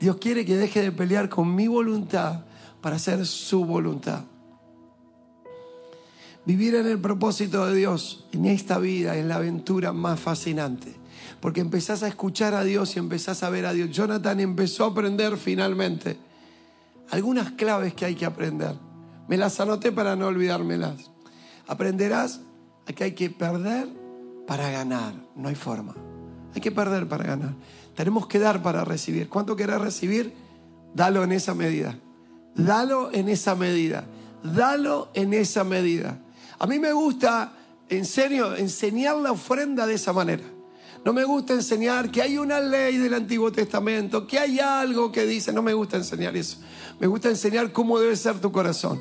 Dios 0.00 0.16
quiere 0.16 0.44
que 0.44 0.56
deje 0.56 0.80
de 0.80 0.92
pelear 0.92 1.28
con 1.28 1.54
mi 1.54 1.68
voluntad 1.68 2.44
para 2.80 2.96
hacer 2.96 3.26
su 3.26 3.64
voluntad. 3.64 4.24
Vivir 6.48 6.76
en 6.76 6.86
el 6.86 6.98
propósito 6.98 7.66
de 7.66 7.76
Dios 7.76 8.24
en 8.32 8.46
esta 8.46 8.78
vida 8.78 9.14
es 9.16 9.26
la 9.26 9.34
aventura 9.34 9.92
más 9.92 10.18
fascinante. 10.18 10.94
Porque 11.42 11.60
empezás 11.60 12.02
a 12.02 12.08
escuchar 12.08 12.54
a 12.54 12.64
Dios 12.64 12.96
y 12.96 12.98
empezás 12.98 13.42
a 13.42 13.50
ver 13.50 13.66
a 13.66 13.74
Dios. 13.74 13.90
Jonathan 13.90 14.40
empezó 14.40 14.86
a 14.86 14.88
aprender 14.88 15.36
finalmente 15.36 16.16
algunas 17.10 17.50
claves 17.50 17.92
que 17.92 18.06
hay 18.06 18.14
que 18.14 18.24
aprender. 18.24 18.74
Me 19.28 19.36
las 19.36 19.60
anoté 19.60 19.92
para 19.92 20.16
no 20.16 20.26
olvidármelas. 20.26 21.10
Aprenderás 21.66 22.40
a 22.86 22.94
que 22.94 23.04
hay 23.04 23.12
que 23.12 23.28
perder 23.28 23.86
para 24.46 24.70
ganar. 24.70 25.12
No 25.36 25.50
hay 25.50 25.54
forma. 25.54 25.94
Hay 26.54 26.62
que 26.62 26.72
perder 26.72 27.06
para 27.06 27.24
ganar. 27.24 27.52
Tenemos 27.94 28.26
que 28.26 28.38
dar 28.38 28.62
para 28.62 28.86
recibir. 28.86 29.28
¿Cuánto 29.28 29.54
querés 29.54 29.82
recibir? 29.82 30.32
Dalo 30.94 31.24
en 31.24 31.32
esa 31.32 31.52
medida. 31.52 31.98
Dalo 32.54 33.12
en 33.12 33.28
esa 33.28 33.54
medida. 33.54 34.06
Dalo 34.42 35.10
en 35.12 35.34
esa 35.34 35.62
medida. 35.62 36.22
A 36.58 36.66
mí 36.66 36.78
me 36.78 36.92
gusta, 36.92 37.52
enseñar 37.88 39.16
la 39.16 39.32
ofrenda 39.32 39.86
de 39.86 39.94
esa 39.94 40.12
manera. 40.12 40.44
No 41.04 41.12
me 41.12 41.24
gusta 41.24 41.54
enseñar 41.54 42.10
que 42.10 42.20
hay 42.20 42.38
una 42.38 42.60
ley 42.60 42.96
del 42.96 43.14
Antiguo 43.14 43.52
Testamento, 43.52 44.26
que 44.26 44.38
hay 44.38 44.58
algo 44.58 45.12
que 45.12 45.24
dice, 45.26 45.52
no 45.52 45.62
me 45.62 45.72
gusta 45.72 45.96
enseñar 45.96 46.36
eso. 46.36 46.58
Me 46.98 47.06
gusta 47.06 47.28
enseñar 47.28 47.72
cómo 47.72 47.98
debe 48.00 48.16
ser 48.16 48.40
tu 48.40 48.50
corazón. 48.50 49.00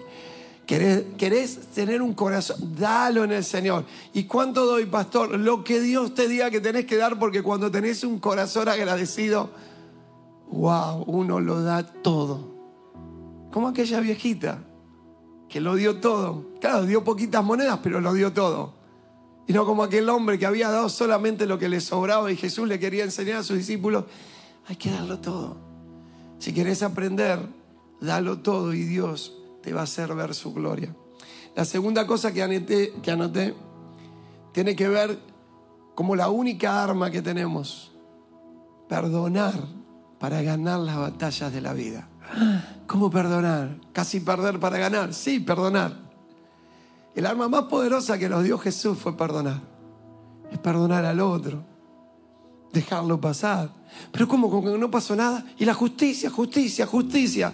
¿Querés, 0.68 1.58
tener 1.74 2.02
un 2.02 2.14
corazón? 2.14 2.76
Dalo 2.78 3.24
en 3.24 3.32
el 3.32 3.44
Señor. 3.44 3.86
¿Y 4.14 4.26
cuánto 4.26 4.66
doy, 4.66 4.86
pastor? 4.86 5.40
Lo 5.40 5.64
que 5.64 5.80
Dios 5.80 6.14
te 6.14 6.28
diga 6.28 6.52
que 6.52 6.60
tenés 6.60 6.86
que 6.86 6.98
dar, 6.98 7.18
porque 7.18 7.42
cuando 7.42 7.72
tenés 7.72 8.04
un 8.04 8.20
corazón 8.20 8.68
agradecido, 8.68 9.50
wow, 10.52 11.04
uno 11.08 11.40
lo 11.40 11.64
da 11.64 11.84
todo. 11.84 12.54
Como 13.52 13.70
aquella 13.70 14.02
viejita 14.02 14.60
lo 15.60 15.76
dio 15.76 16.00
todo. 16.00 16.46
Claro, 16.60 16.86
dio 16.86 17.04
poquitas 17.04 17.44
monedas, 17.44 17.80
pero 17.82 18.02
lo 18.02 18.14
dio 18.14 18.34
todo. 18.34 18.74
Y 19.48 19.54
no 19.54 19.66
como 19.66 19.84
aquel 19.84 20.10
hombre 20.10 20.38
que 20.38 20.46
había 20.46 20.70
dado 20.70 20.90
solamente 20.90 21.46
lo 21.46 21.58
que 21.58 21.70
le 21.70 21.80
sobraba 21.80 22.32
y 22.32 22.36
Jesús 22.36 22.68
le 22.68 22.80
quería 22.80 23.04
enseñar 23.04 23.38
a 23.38 23.44
sus 23.44 23.58
discípulos, 23.58 24.06
hay 24.68 24.76
que 24.76 24.92
darlo 24.92 25.20
todo. 25.20 25.58
Si 26.40 26.54
querés 26.54 26.84
aprender, 26.84 27.40
dalo 28.02 28.40
todo 28.40 28.74
y 28.74 28.84
Dios 28.84 29.38
te 29.64 29.74
va 29.74 29.82
a 29.82 29.84
hacer 29.84 30.14
ver 30.16 30.36
su 30.36 30.54
gloria. 30.54 30.94
La 31.56 31.66
segunda 31.66 32.06
cosa 32.06 32.34
que 32.34 32.44
anoté, 32.44 32.94
que 33.02 33.12
anoté 33.12 33.56
tiene 34.52 34.76
que 34.76 34.88
ver 34.90 35.18
como 35.96 36.16
la 36.16 36.30
única 36.30 36.84
arma 36.84 37.10
que 37.10 37.22
tenemos, 37.22 37.92
perdonar 38.88 39.56
para 40.20 40.42
ganar 40.42 40.80
las 40.80 40.98
batallas 40.98 41.52
de 41.54 41.62
la 41.62 41.74
vida. 41.74 42.10
¿Cómo 42.88 43.10
perdonar? 43.12 43.75
Casi 43.93 44.19
perder 44.19 44.60
para 44.60 44.77
ganar. 44.77 45.13
Sí, 45.13 45.39
perdonar. 45.39 45.93
El 47.15 47.25
arma 47.25 47.48
más 47.48 47.63
poderosa 47.63 48.17
que 48.17 48.29
nos 48.29 48.43
dio 48.43 48.57
Jesús 48.57 48.98
fue 48.98 49.17
perdonar. 49.17 49.60
Es 50.51 50.60
perdonar 50.60 51.03
al 51.03 51.19
otro. 51.19 51.63
Dejarlo 52.72 53.19
pasar. 53.19 53.69
Pero 54.12 54.27
¿cómo? 54.27 54.50
Como 54.50 54.72
que 54.72 54.77
no 54.77 54.91
pasó 54.91 55.15
nada. 55.15 55.46
Y 55.57 55.65
la 55.65 55.74
justicia, 55.74 56.29
justicia, 56.29 56.86
justicia. 56.86 57.53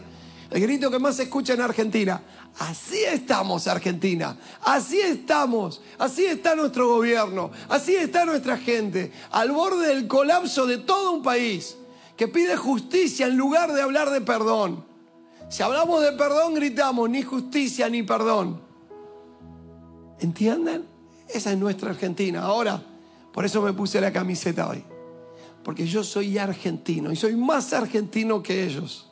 El 0.51 0.61
grito 0.61 0.91
que 0.91 0.99
más 0.99 1.15
se 1.15 1.23
escucha 1.23 1.53
en 1.53 1.61
Argentina. 1.61 2.21
Así 2.59 2.99
estamos, 3.03 3.67
Argentina. 3.67 4.37
Así 4.61 4.99
estamos. 4.99 5.81
Así 5.97 6.25
está 6.25 6.55
nuestro 6.55 6.87
gobierno. 6.87 7.49
Así 7.69 7.95
está 7.95 8.25
nuestra 8.25 8.57
gente. 8.57 9.11
Al 9.31 9.51
borde 9.51 9.87
del 9.87 10.07
colapso 10.07 10.67
de 10.67 10.77
todo 10.77 11.13
un 11.13 11.23
país 11.23 11.75
que 12.15 12.27
pide 12.27 12.55
justicia 12.55 13.27
en 13.27 13.37
lugar 13.37 13.73
de 13.73 13.81
hablar 13.81 14.09
de 14.09 14.21
perdón. 14.21 14.85
Si 15.49 15.63
hablamos 15.63 16.01
de 16.01 16.13
perdón, 16.13 16.55
gritamos 16.55 17.09
ni 17.09 17.21
justicia 17.21 17.89
ni 17.89 18.03
perdón. 18.03 18.61
¿Entienden? 20.19 20.85
Esa 21.27 21.51
es 21.51 21.57
nuestra 21.57 21.89
Argentina. 21.89 22.41
Ahora, 22.41 22.81
por 23.31 23.45
eso 23.45 23.61
me 23.61 23.73
puse 23.73 23.99
la 23.99 24.11
camiseta 24.11 24.69
hoy. 24.69 24.83
Porque 25.63 25.85
yo 25.85 26.03
soy 26.03 26.37
argentino 26.37 27.11
y 27.11 27.15
soy 27.15 27.35
más 27.35 27.73
argentino 27.73 28.43
que 28.43 28.63
ellos. 28.63 29.09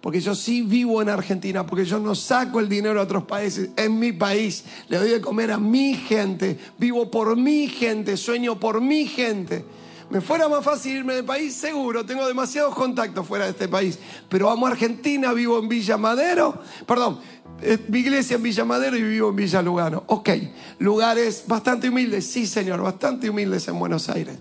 Porque 0.00 0.20
yo 0.20 0.34
sí 0.34 0.62
vivo 0.62 1.02
en 1.02 1.08
Argentina, 1.08 1.66
porque 1.66 1.84
yo 1.84 1.98
no 1.98 2.14
saco 2.14 2.60
el 2.60 2.68
dinero 2.68 3.00
a 3.00 3.02
otros 3.02 3.24
países, 3.24 3.70
en 3.76 3.98
mi 3.98 4.12
país, 4.12 4.64
le 4.88 4.96
doy 4.96 5.10
de 5.10 5.20
comer 5.20 5.50
a 5.50 5.58
mi 5.58 5.94
gente, 5.94 6.56
vivo 6.78 7.10
por 7.10 7.36
mi 7.36 7.66
gente, 7.66 8.16
sueño 8.16 8.60
por 8.60 8.80
mi 8.80 9.06
gente. 9.06 9.64
Me 10.10 10.20
fuera 10.20 10.48
más 10.48 10.64
fácil 10.64 10.96
irme 10.96 11.14
del 11.14 11.24
país, 11.24 11.54
seguro, 11.54 12.04
tengo 12.06 12.26
demasiados 12.26 12.74
contactos 12.74 13.26
fuera 13.26 13.44
de 13.44 13.50
este 13.50 13.68
país, 13.68 13.98
pero 14.28 14.48
amo 14.48 14.66
Argentina, 14.66 15.32
vivo 15.34 15.58
en 15.58 15.68
Villa 15.68 15.98
Madero, 15.98 16.62
perdón, 16.86 17.20
eh, 17.60 17.78
mi 17.88 17.98
iglesia 17.98 18.36
en 18.36 18.42
Villa 18.42 18.64
Madero 18.64 18.96
y 18.96 19.02
vivo 19.02 19.28
en 19.28 19.36
Villa 19.36 19.60
Lugano. 19.60 20.04
Ok, 20.06 20.30
lugares 20.78 21.44
bastante 21.46 21.90
humildes, 21.90 22.26
sí 22.26 22.46
señor, 22.46 22.80
bastante 22.80 23.28
humildes 23.28 23.68
en 23.68 23.78
Buenos 23.78 24.08
Aires 24.08 24.38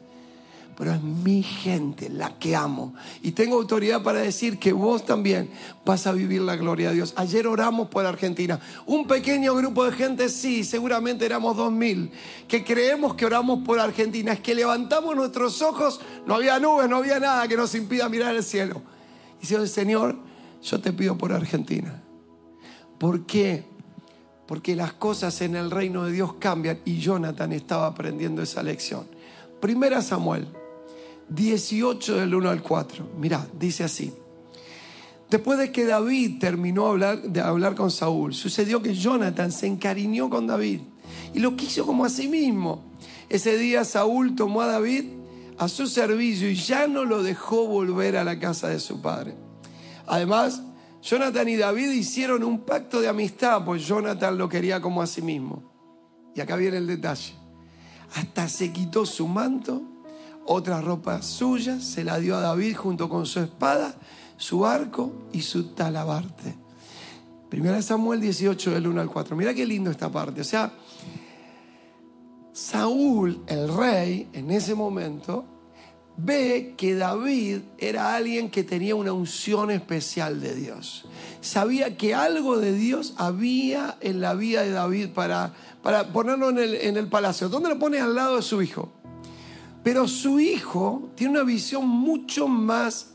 pero 0.77 0.93
es 0.93 1.01
mi 1.01 1.41
gente 1.41 2.07
la 2.07 2.37
que 2.37 2.55
amo. 2.55 2.93
Y 3.23 3.31
tengo 3.31 3.55
autoridad 3.55 4.03
para 4.03 4.19
decir 4.19 4.59
que 4.59 4.71
vos 4.71 5.03
también 5.03 5.49
vas 5.83 6.05
a 6.05 6.11
vivir 6.11 6.41
la 6.41 6.55
gloria 6.55 6.89
de 6.89 6.95
Dios. 6.97 7.13
Ayer 7.15 7.47
oramos 7.47 7.87
por 7.87 8.05
Argentina. 8.05 8.59
Un 8.85 9.07
pequeño 9.07 9.55
grupo 9.55 9.85
de 9.85 9.91
gente, 9.93 10.29
sí, 10.29 10.63
seguramente 10.63 11.25
éramos 11.25 11.57
dos 11.57 11.71
mil, 11.71 12.11
que 12.47 12.63
creemos 12.63 13.15
que 13.15 13.25
oramos 13.25 13.65
por 13.65 13.79
Argentina. 13.79 14.33
Es 14.33 14.39
que 14.39 14.53
levantamos 14.53 15.15
nuestros 15.15 15.63
ojos, 15.63 15.99
no 16.27 16.35
había 16.35 16.59
nubes, 16.59 16.87
no 16.87 16.97
había 16.97 17.19
nada 17.19 17.47
que 17.47 17.57
nos 17.57 17.73
impida 17.73 18.07
mirar 18.07 18.35
el 18.35 18.43
cielo. 18.43 18.83
Y 19.41 19.51
el 19.55 19.67
Señor, 19.67 20.15
yo 20.61 20.79
te 20.79 20.93
pido 20.93 21.17
por 21.17 21.33
Argentina. 21.33 22.03
¿Por 22.99 23.25
qué? 23.25 23.65
Porque 24.45 24.75
las 24.75 24.93
cosas 24.93 25.41
en 25.41 25.55
el 25.55 25.71
reino 25.71 26.05
de 26.05 26.11
Dios 26.11 26.35
cambian 26.35 26.81
y 26.85 26.99
Jonathan 26.99 27.51
estaba 27.51 27.87
aprendiendo 27.87 28.43
esa 28.43 28.61
lección. 28.61 29.07
Primera 29.59 30.03
Samuel 30.03 30.47
18 31.29 32.17
del 32.17 32.35
1 32.35 32.49
al 32.49 32.61
4. 32.61 33.11
Mirá, 33.17 33.47
dice 33.57 33.83
así. 33.83 34.13
Después 35.29 35.59
de 35.59 35.71
que 35.71 35.85
David 35.85 36.39
terminó 36.39 36.95
de 36.97 37.41
hablar 37.41 37.75
con 37.75 37.91
Saúl, 37.91 38.33
sucedió 38.33 38.81
que 38.81 38.95
Jonathan 38.95 39.51
se 39.51 39.67
encariñó 39.67 40.29
con 40.29 40.47
David 40.47 40.81
y 41.33 41.39
lo 41.39 41.57
quiso 41.57 41.85
como 41.85 42.05
a 42.05 42.09
sí 42.09 42.29
mismo. 42.29 42.93
Ese 43.27 43.57
día 43.57 43.83
Saúl 43.83 44.35
tomó 44.35 44.61
a 44.61 44.67
David 44.67 45.05
a 45.57 45.67
su 45.67 45.87
servicio 45.87 46.49
y 46.49 46.55
ya 46.55 46.87
no 46.87 47.03
lo 47.03 47.23
dejó 47.23 47.67
volver 47.67 48.15
a 48.15 48.23
la 48.23 48.39
casa 48.39 48.69
de 48.69 48.79
su 48.79 49.01
padre. 49.01 49.35
Además, 50.05 50.61
Jonathan 51.01 51.49
y 51.49 51.57
David 51.57 51.91
hicieron 51.91 52.43
un 52.43 52.61
pacto 52.61 53.01
de 53.01 53.09
amistad, 53.09 53.65
pues 53.65 53.85
Jonathan 53.85 54.37
lo 54.37 54.47
quería 54.47 54.81
como 54.81 55.01
a 55.01 55.07
sí 55.07 55.21
mismo. 55.21 55.73
Y 56.35 56.39
acá 56.39 56.55
viene 56.55 56.77
el 56.77 56.87
detalle. 56.87 57.33
Hasta 58.15 58.47
se 58.47 58.71
quitó 58.71 59.05
su 59.05 59.27
manto 59.27 59.96
otra 60.47 60.81
ropa 60.81 61.21
suya, 61.21 61.79
se 61.79 62.03
la 62.03 62.19
dio 62.19 62.35
a 62.35 62.41
David 62.41 62.75
junto 62.75 63.09
con 63.09 63.25
su 63.25 63.39
espada, 63.39 63.95
su 64.37 64.65
arco 64.65 65.11
y 65.33 65.41
su 65.41 65.69
talabarte. 65.69 66.55
Primera 67.49 67.81
Samuel 67.81 68.19
18, 68.19 68.71
del 68.71 68.87
1 68.87 69.01
al 69.01 69.09
4. 69.09 69.35
Mira 69.35 69.53
qué 69.53 69.65
lindo 69.65 69.91
esta 69.91 70.11
parte. 70.11 70.41
O 70.41 70.43
sea, 70.43 70.71
Saúl, 72.51 73.41
el 73.47 73.73
rey, 73.73 74.27
en 74.33 74.51
ese 74.51 74.73
momento, 74.73 75.45
ve 76.17 76.73
que 76.75 76.95
David 76.95 77.59
era 77.77 78.15
alguien 78.15 78.49
que 78.49 78.63
tenía 78.63 78.95
una 78.95 79.13
unción 79.13 79.69
especial 79.71 80.41
de 80.41 80.55
Dios. 80.55 81.05
Sabía 81.41 81.95
que 81.95 82.15
algo 82.15 82.57
de 82.57 82.73
Dios 82.73 83.13
había 83.17 83.97
en 84.01 84.19
la 84.19 84.33
vida 84.33 84.63
de 84.63 84.71
David 84.71 85.09
para, 85.09 85.53
para 85.83 86.11
ponerlo 86.11 86.49
en 86.49 86.57
el, 86.57 86.75
en 86.75 86.97
el 86.97 87.07
palacio. 87.07 87.47
¿Dónde 87.47 87.69
lo 87.69 87.79
pone 87.79 87.99
al 87.99 88.15
lado 88.15 88.37
de 88.37 88.41
su 88.41 88.61
hijo? 88.61 88.91
Pero 89.87 90.05
su 90.05 90.37
hijo 90.41 91.11
tiene 91.15 91.35
una 91.35 91.43
visión 91.43 91.87
mucho 91.87 92.49
más 92.49 93.13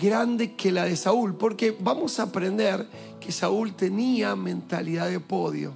grande 0.00 0.54
que 0.54 0.72
la 0.72 0.86
de 0.86 0.96
Saúl, 0.96 1.34
porque 1.36 1.76
vamos 1.78 2.18
a 2.18 2.22
aprender 2.22 2.88
que 3.20 3.30
Saúl 3.30 3.74
tenía 3.74 4.34
mentalidad 4.36 5.10
de 5.10 5.20
podio. 5.20 5.74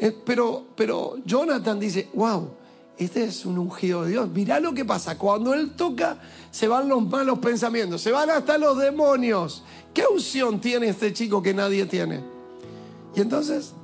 Eh, 0.00 0.12
pero, 0.26 0.66
pero 0.74 1.18
Jonathan 1.24 1.78
dice, 1.78 2.08
wow, 2.14 2.50
este 2.98 3.22
es 3.22 3.46
un 3.46 3.58
ungido 3.58 4.02
de 4.02 4.10
Dios. 4.10 4.28
Mirá 4.30 4.58
lo 4.58 4.74
que 4.74 4.84
pasa, 4.84 5.16
cuando 5.16 5.54
él 5.54 5.76
toca 5.76 6.18
se 6.50 6.66
van 6.66 6.88
los 6.88 7.08
malos 7.08 7.38
pensamientos, 7.38 8.02
se 8.02 8.10
van 8.10 8.28
hasta 8.30 8.58
los 8.58 8.76
demonios. 8.76 9.62
¿Qué 9.94 10.02
unción 10.12 10.60
tiene 10.60 10.88
este 10.88 11.12
chico 11.12 11.40
que 11.40 11.54
nadie 11.54 11.86
tiene? 11.86 12.20
Y 13.14 13.20
entonces 13.20 13.74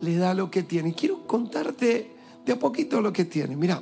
le 0.00 0.16
da 0.16 0.34
lo 0.34 0.50
que 0.50 0.64
tiene. 0.64 0.94
quiero 0.94 1.28
contarte 1.28 2.16
de 2.44 2.52
a 2.52 2.58
poquito 2.58 3.00
lo 3.00 3.12
que 3.12 3.24
tiene. 3.24 3.54
Mira, 3.54 3.80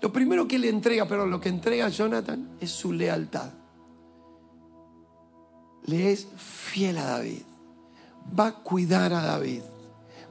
lo 0.00 0.12
primero 0.12 0.48
que 0.48 0.58
le 0.58 0.68
entrega, 0.68 1.06
pero 1.06 1.26
lo 1.26 1.40
que 1.40 1.48
entrega 1.48 1.88
Jonathan 1.88 2.56
es 2.60 2.70
su 2.70 2.92
lealtad. 2.92 3.50
Le 5.84 6.12
es 6.12 6.26
fiel 6.36 6.98
a 6.98 7.04
David. 7.04 7.42
Va 8.38 8.46
a 8.46 8.54
cuidar 8.54 9.12
a 9.12 9.22
David. 9.22 9.62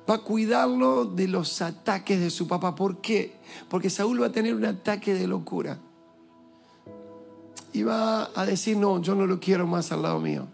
Va 0.09 0.15
a 0.15 0.19
cuidarlo 0.19 1.05
de 1.05 1.27
los 1.27 1.61
ataques 1.61 2.19
de 2.19 2.29
su 2.29 2.47
papá. 2.47 2.73
¿Por 2.73 2.99
qué? 2.99 3.35
Porque 3.69 3.89
Saúl 3.89 4.21
va 4.21 4.27
a 4.27 4.31
tener 4.31 4.55
un 4.55 4.65
ataque 4.65 5.13
de 5.13 5.27
locura. 5.27 5.77
Y 7.73 7.83
va 7.83 8.31
a 8.33 8.45
decir, 8.45 8.75
no, 8.75 8.99
yo 9.01 9.13
no 9.13 9.27
lo 9.27 9.39
quiero 9.39 9.67
más 9.67 9.91
al 9.91 10.01
lado 10.01 10.19
mío. 10.19 10.47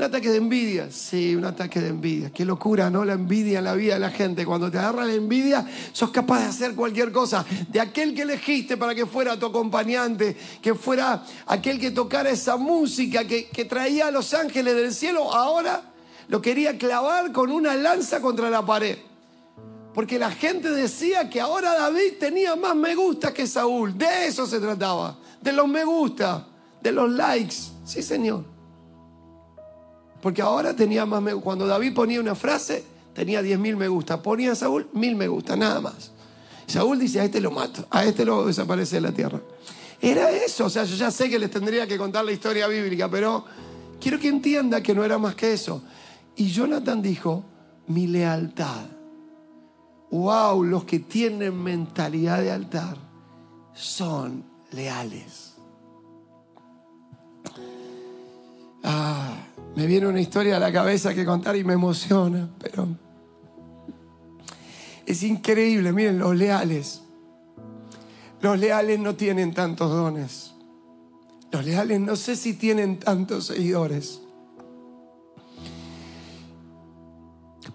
Un 0.00 0.04
ataque 0.04 0.30
de 0.30 0.38
envidia, 0.38 0.90
sí, 0.90 1.36
un 1.36 1.44
ataque 1.44 1.78
de 1.78 1.88
envidia. 1.88 2.30
Qué 2.30 2.46
locura, 2.46 2.88
¿no? 2.88 3.04
La 3.04 3.12
envidia 3.12 3.58
en 3.58 3.64
la 3.64 3.74
vida 3.74 3.92
de 3.92 4.00
la 4.00 4.08
gente. 4.08 4.46
Cuando 4.46 4.70
te 4.70 4.78
agarra 4.78 5.04
la 5.04 5.12
envidia, 5.12 5.70
sos 5.92 6.10
capaz 6.10 6.40
de 6.40 6.46
hacer 6.46 6.74
cualquier 6.74 7.12
cosa. 7.12 7.44
De 7.68 7.78
aquel 7.78 8.14
que 8.14 8.22
elegiste 8.22 8.78
para 8.78 8.94
que 8.94 9.04
fuera 9.04 9.38
tu 9.38 9.44
acompañante, 9.44 10.34
que 10.62 10.74
fuera 10.74 11.22
aquel 11.46 11.78
que 11.78 11.90
tocara 11.90 12.30
esa 12.30 12.56
música 12.56 13.26
que, 13.26 13.66
traía 13.68 14.06
a 14.06 14.10
los 14.10 14.32
ángeles 14.32 14.74
del 14.74 14.94
cielo, 14.94 15.34
ahora 15.34 15.82
lo 16.28 16.40
quería 16.40 16.78
clavar 16.78 17.30
con 17.30 17.52
una 17.52 17.74
lanza 17.74 18.22
contra 18.22 18.48
la 18.48 18.64
pared. 18.64 18.96
Porque 19.92 20.18
la 20.18 20.30
gente 20.30 20.70
decía 20.70 21.28
que 21.28 21.42
ahora 21.42 21.74
David 21.74 22.14
tenía 22.18 22.56
más 22.56 22.74
me 22.74 22.94
gusta 22.94 23.34
que 23.34 23.46
Saúl. 23.46 23.98
De 23.98 24.28
eso 24.28 24.46
se 24.46 24.60
trataba. 24.60 25.18
De 25.42 25.52
los 25.52 25.68
me 25.68 25.84
gusta, 25.84 26.46
de 26.80 26.90
los 26.90 27.10
likes. 27.10 27.56
Sí, 27.84 28.02
Señor. 28.02 28.59
Porque 30.20 30.42
ahora 30.42 30.74
tenía 30.74 31.06
más 31.06 31.22
me 31.22 31.34
Cuando 31.34 31.66
David 31.66 31.94
ponía 31.94 32.20
una 32.20 32.34
frase, 32.34 32.84
tenía 33.14 33.42
10.000 33.42 33.76
me 33.76 33.88
gusta. 33.88 34.22
Ponía 34.22 34.52
a 34.52 34.54
Saúl, 34.54 34.88
mil 34.92 35.16
me 35.16 35.28
gusta, 35.28 35.56
nada 35.56 35.80
más. 35.80 36.12
Saúl 36.66 36.98
dice, 36.98 37.20
a 37.20 37.24
este 37.24 37.40
lo 37.40 37.50
mato, 37.50 37.84
a 37.90 38.04
este 38.04 38.24
lo 38.24 38.46
desaparece 38.46 38.96
de 38.96 39.00
la 39.00 39.12
tierra. 39.12 39.40
Era 40.00 40.30
eso, 40.30 40.66
o 40.66 40.70
sea, 40.70 40.84
yo 40.84 40.96
ya 40.96 41.10
sé 41.10 41.28
que 41.28 41.38
les 41.38 41.50
tendría 41.50 41.86
que 41.86 41.98
contar 41.98 42.24
la 42.24 42.32
historia 42.32 42.66
bíblica, 42.68 43.10
pero 43.10 43.44
quiero 44.00 44.18
que 44.18 44.28
entienda 44.28 44.80
que 44.82 44.94
no 44.94 45.04
era 45.04 45.18
más 45.18 45.34
que 45.34 45.52
eso. 45.52 45.82
Y 46.36 46.50
Jonathan 46.50 47.02
dijo, 47.02 47.44
mi 47.88 48.06
lealtad. 48.06 48.86
Wow, 50.10 50.64
los 50.64 50.84
que 50.84 51.00
tienen 51.00 51.60
mentalidad 51.62 52.40
de 52.40 52.50
altar 52.50 52.96
son 53.74 54.44
leales. 54.72 55.54
Ah, 58.82 59.36
me 59.80 59.86
viene 59.86 60.06
una 60.06 60.20
historia 60.20 60.58
a 60.58 60.60
la 60.60 60.70
cabeza 60.70 61.14
que 61.14 61.24
contar 61.24 61.56
y 61.56 61.64
me 61.64 61.72
emociona, 61.72 62.50
pero 62.58 62.86
es 65.06 65.22
increíble. 65.22 65.90
Miren, 65.90 66.18
los 66.18 66.36
leales. 66.36 67.00
Los 68.42 68.58
leales 68.58 69.00
no 69.00 69.14
tienen 69.14 69.54
tantos 69.54 69.90
dones. 69.90 70.52
Los 71.50 71.64
leales 71.64 71.98
no 71.98 72.14
sé 72.14 72.36
si 72.36 72.52
tienen 72.52 72.98
tantos 72.98 73.46
seguidores. 73.46 74.20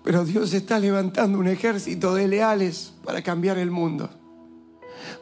Pero 0.03 0.25
Dios 0.25 0.53
está 0.53 0.77
levantando 0.77 1.39
un 1.39 1.47
ejército 1.47 2.13
de 2.13 2.27
leales 2.27 2.93
para 3.03 3.23
cambiar 3.23 3.57
el 3.57 3.71
mundo. 3.71 4.11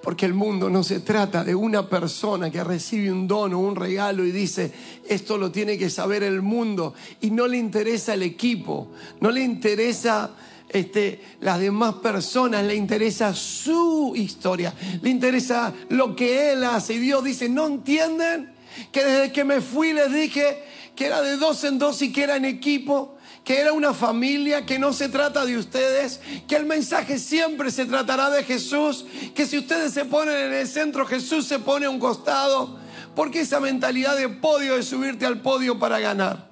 Porque 0.04 0.26
el 0.26 0.34
mundo 0.34 0.70
no 0.70 0.84
se 0.84 1.00
trata 1.00 1.46
de 1.46 1.56
una 1.56 1.88
persona 1.88 2.52
que 2.52 2.62
recibe 2.62 3.10
un 3.10 3.26
don 3.26 3.54
o 3.54 3.60
un 3.60 3.74
regalo 3.74 4.26
y 4.26 4.34
dice, 4.34 4.70
esto 5.08 5.38
lo 5.38 5.50
tiene 5.50 5.78
que 5.78 5.90
saber 5.90 6.24
el 6.24 6.42
mundo. 6.42 6.94
Y 7.22 7.32
no 7.32 7.48
le 7.48 7.56
interesa 7.56 8.14
el 8.14 8.24
equipo, 8.24 8.92
no 9.22 9.32
le 9.32 9.42
interesa 9.42 10.32
este, 10.68 11.22
las 11.40 11.58
demás 11.58 11.96
personas, 11.96 12.66
le 12.66 12.76
interesa 12.76 13.34
su 13.34 14.12
historia, 14.14 14.74
le 15.02 15.10
interesa 15.10 15.74
lo 15.88 16.14
que 16.18 16.52
él 16.52 16.66
hace. 16.66 16.96
Y 16.96 17.00
Dios 17.00 17.24
dice, 17.24 17.48
¿no 17.48 17.68
entienden? 17.68 18.52
Que 18.92 19.06
desde 19.06 19.32
que 19.32 19.46
me 19.46 19.62
fui 19.62 19.94
les 19.94 20.12
dije 20.12 20.64
que 20.98 21.06
era 21.06 21.22
de 21.22 21.38
dos 21.38 21.64
en 21.64 21.80
dos 21.80 22.02
y 22.02 22.12
que 22.12 22.24
era 22.24 22.36
en 22.36 22.44
equipo 22.44 23.13
que 23.44 23.60
era 23.60 23.74
una 23.74 23.94
familia, 23.94 24.66
que 24.66 24.80
no 24.80 24.94
se 24.94 25.10
trata 25.10 25.46
de 25.46 25.58
ustedes, 25.58 26.22
que 26.48 26.56
el 26.56 26.66
mensaje 26.66 27.20
siempre 27.20 27.72
se 27.72 27.86
tratará 27.86 28.30
de 28.30 28.44
Jesús, 28.44 29.06
que 29.36 29.46
si 29.46 29.58
ustedes 29.58 29.94
se 29.94 30.06
ponen 30.06 30.36
en 30.36 30.54
el 30.54 30.68
centro, 30.68 31.06
Jesús 31.06 31.46
se 31.46 31.60
pone 31.60 31.86
a 31.86 31.90
un 31.90 32.00
costado, 32.00 32.78
porque 33.16 33.42
esa 33.42 33.60
mentalidad 33.60 34.18
de 34.18 34.30
podio, 34.30 34.76
de 34.76 34.84
subirte 34.84 35.26
al 35.26 35.42
podio 35.42 35.78
para 35.78 36.00
ganar, 36.00 36.50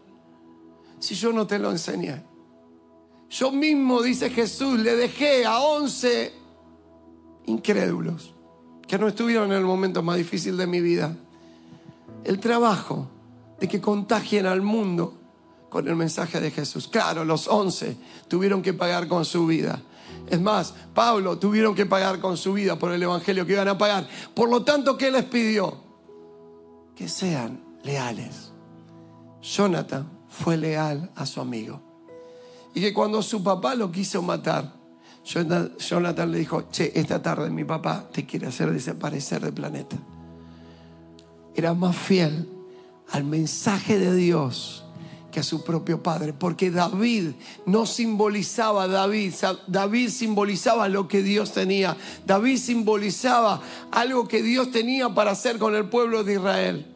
si 1.00 1.15
yo 1.15 1.31
no 1.31 1.48
te 1.48 1.60
lo 1.60 1.71
enseñé. 1.71 2.24
Yo 3.29 3.51
mismo, 3.51 4.01
dice 4.01 4.29
Jesús, 4.29 4.77
le 4.79 4.95
dejé 4.98 5.45
a 5.45 5.60
once 5.60 6.33
incrédulos 7.45 8.33
que 8.86 9.00
no 9.00 9.07
estuvieron 9.07 9.53
en 9.53 9.57
el 9.57 9.63
momento 9.63 10.03
más 10.03 10.17
difícil 10.17 10.57
de 10.57 10.67
mi 10.67 10.81
vida. 10.81 11.15
El 12.25 12.41
trabajo 12.41 13.10
de 13.57 13.69
que 13.69 13.79
contagien 13.79 14.45
al 14.45 14.62
mundo 14.62 15.21
con 15.72 15.88
el 15.88 15.96
mensaje 15.96 16.42
de 16.42 16.51
Jesús. 16.51 16.90
Claro, 16.90 17.24
los 17.24 17.48
once 17.48 17.96
tuvieron 18.28 18.62
que 18.62 18.74
pagar 18.74 19.08
con 19.08 19.24
su 19.24 19.48
vida. 19.48 19.82
Es 20.30 20.42
más, 20.42 20.74
Pablo 20.94 21.40
tuvieron 21.40 21.74
que 21.74 21.86
pagar 21.86 22.20
con 22.20 22.36
su 22.36 22.51
vida 22.51 22.78
por 22.78 22.92
el 22.92 23.01
Evangelio 23.01 23.45
que 23.45 23.54
iban 23.54 23.69
a 23.69 23.78
pagar. 23.78 24.06
Por 24.34 24.50
lo 24.50 24.65
tanto, 24.65 24.98
¿qué 24.98 25.10
les 25.10 25.24
pidió? 25.24 25.82
Que 26.93 27.08
sean 27.08 27.63
leales. 27.84 28.52
Jonathan 29.41 30.12
fue 30.28 30.58
leal 30.58 31.10
a 31.15 31.26
su 31.26 31.39
amigo. 31.39 31.82
Y 32.74 32.82
que 32.82 32.93
cuando 32.93 33.22
su 33.22 33.41
papá 33.41 33.74
lo 33.74 33.93
quiso 33.93 34.22
matar, 34.22 34.74
Jonathan 35.24 36.32
le 36.34 36.38
dijo, 36.38 36.63
che, 36.69 36.91
esta 36.93 37.22
tarde 37.22 37.50
mi 37.50 37.63
papá 37.63 38.10
te 38.12 38.26
quiere 38.26 38.48
hacer 38.48 38.74
desaparecer 38.74 39.41
del 39.41 39.54
planeta. 39.54 39.95
Era 41.56 41.74
más 41.74 41.95
fiel 41.95 42.50
al 43.12 43.24
mensaje 43.24 43.98
de 43.98 44.13
Dios 44.13 44.84
que 45.32 45.39
a 45.39 45.44
su 45.44 45.63
propio 45.63 46.04
padre, 46.04 46.34
porque 46.34 46.70
David 46.70 47.32
no 47.65 47.86
simbolizaba 47.86 48.84
a 48.84 48.88
David, 48.88 49.34
David 49.67 50.10
simbolizaba 50.10 50.89
lo 50.89 51.08
que 51.08 51.24
Dios 51.24 51.54
tenía, 51.54 51.98
David 52.26 52.58
simbolizaba 52.58 53.62
algo 53.91 54.28
que 54.28 54.44
Dios 54.44 54.72
tenía 54.72 55.10
para 55.10 55.32
hacer 55.32 55.58
con 55.58 55.76
el 55.76 55.89
pueblo 55.89 56.24
de 56.24 56.34
Israel. 56.34 56.96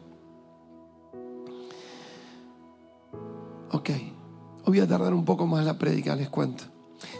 Ok, 3.72 3.90
voy 4.64 4.80
a 4.80 4.86
tardar 4.86 5.12
un 5.12 5.24
poco 5.24 5.46
más 5.46 5.64
la 5.64 5.76
prédica, 5.76 6.14
les 6.14 6.28
cuento. 6.28 6.64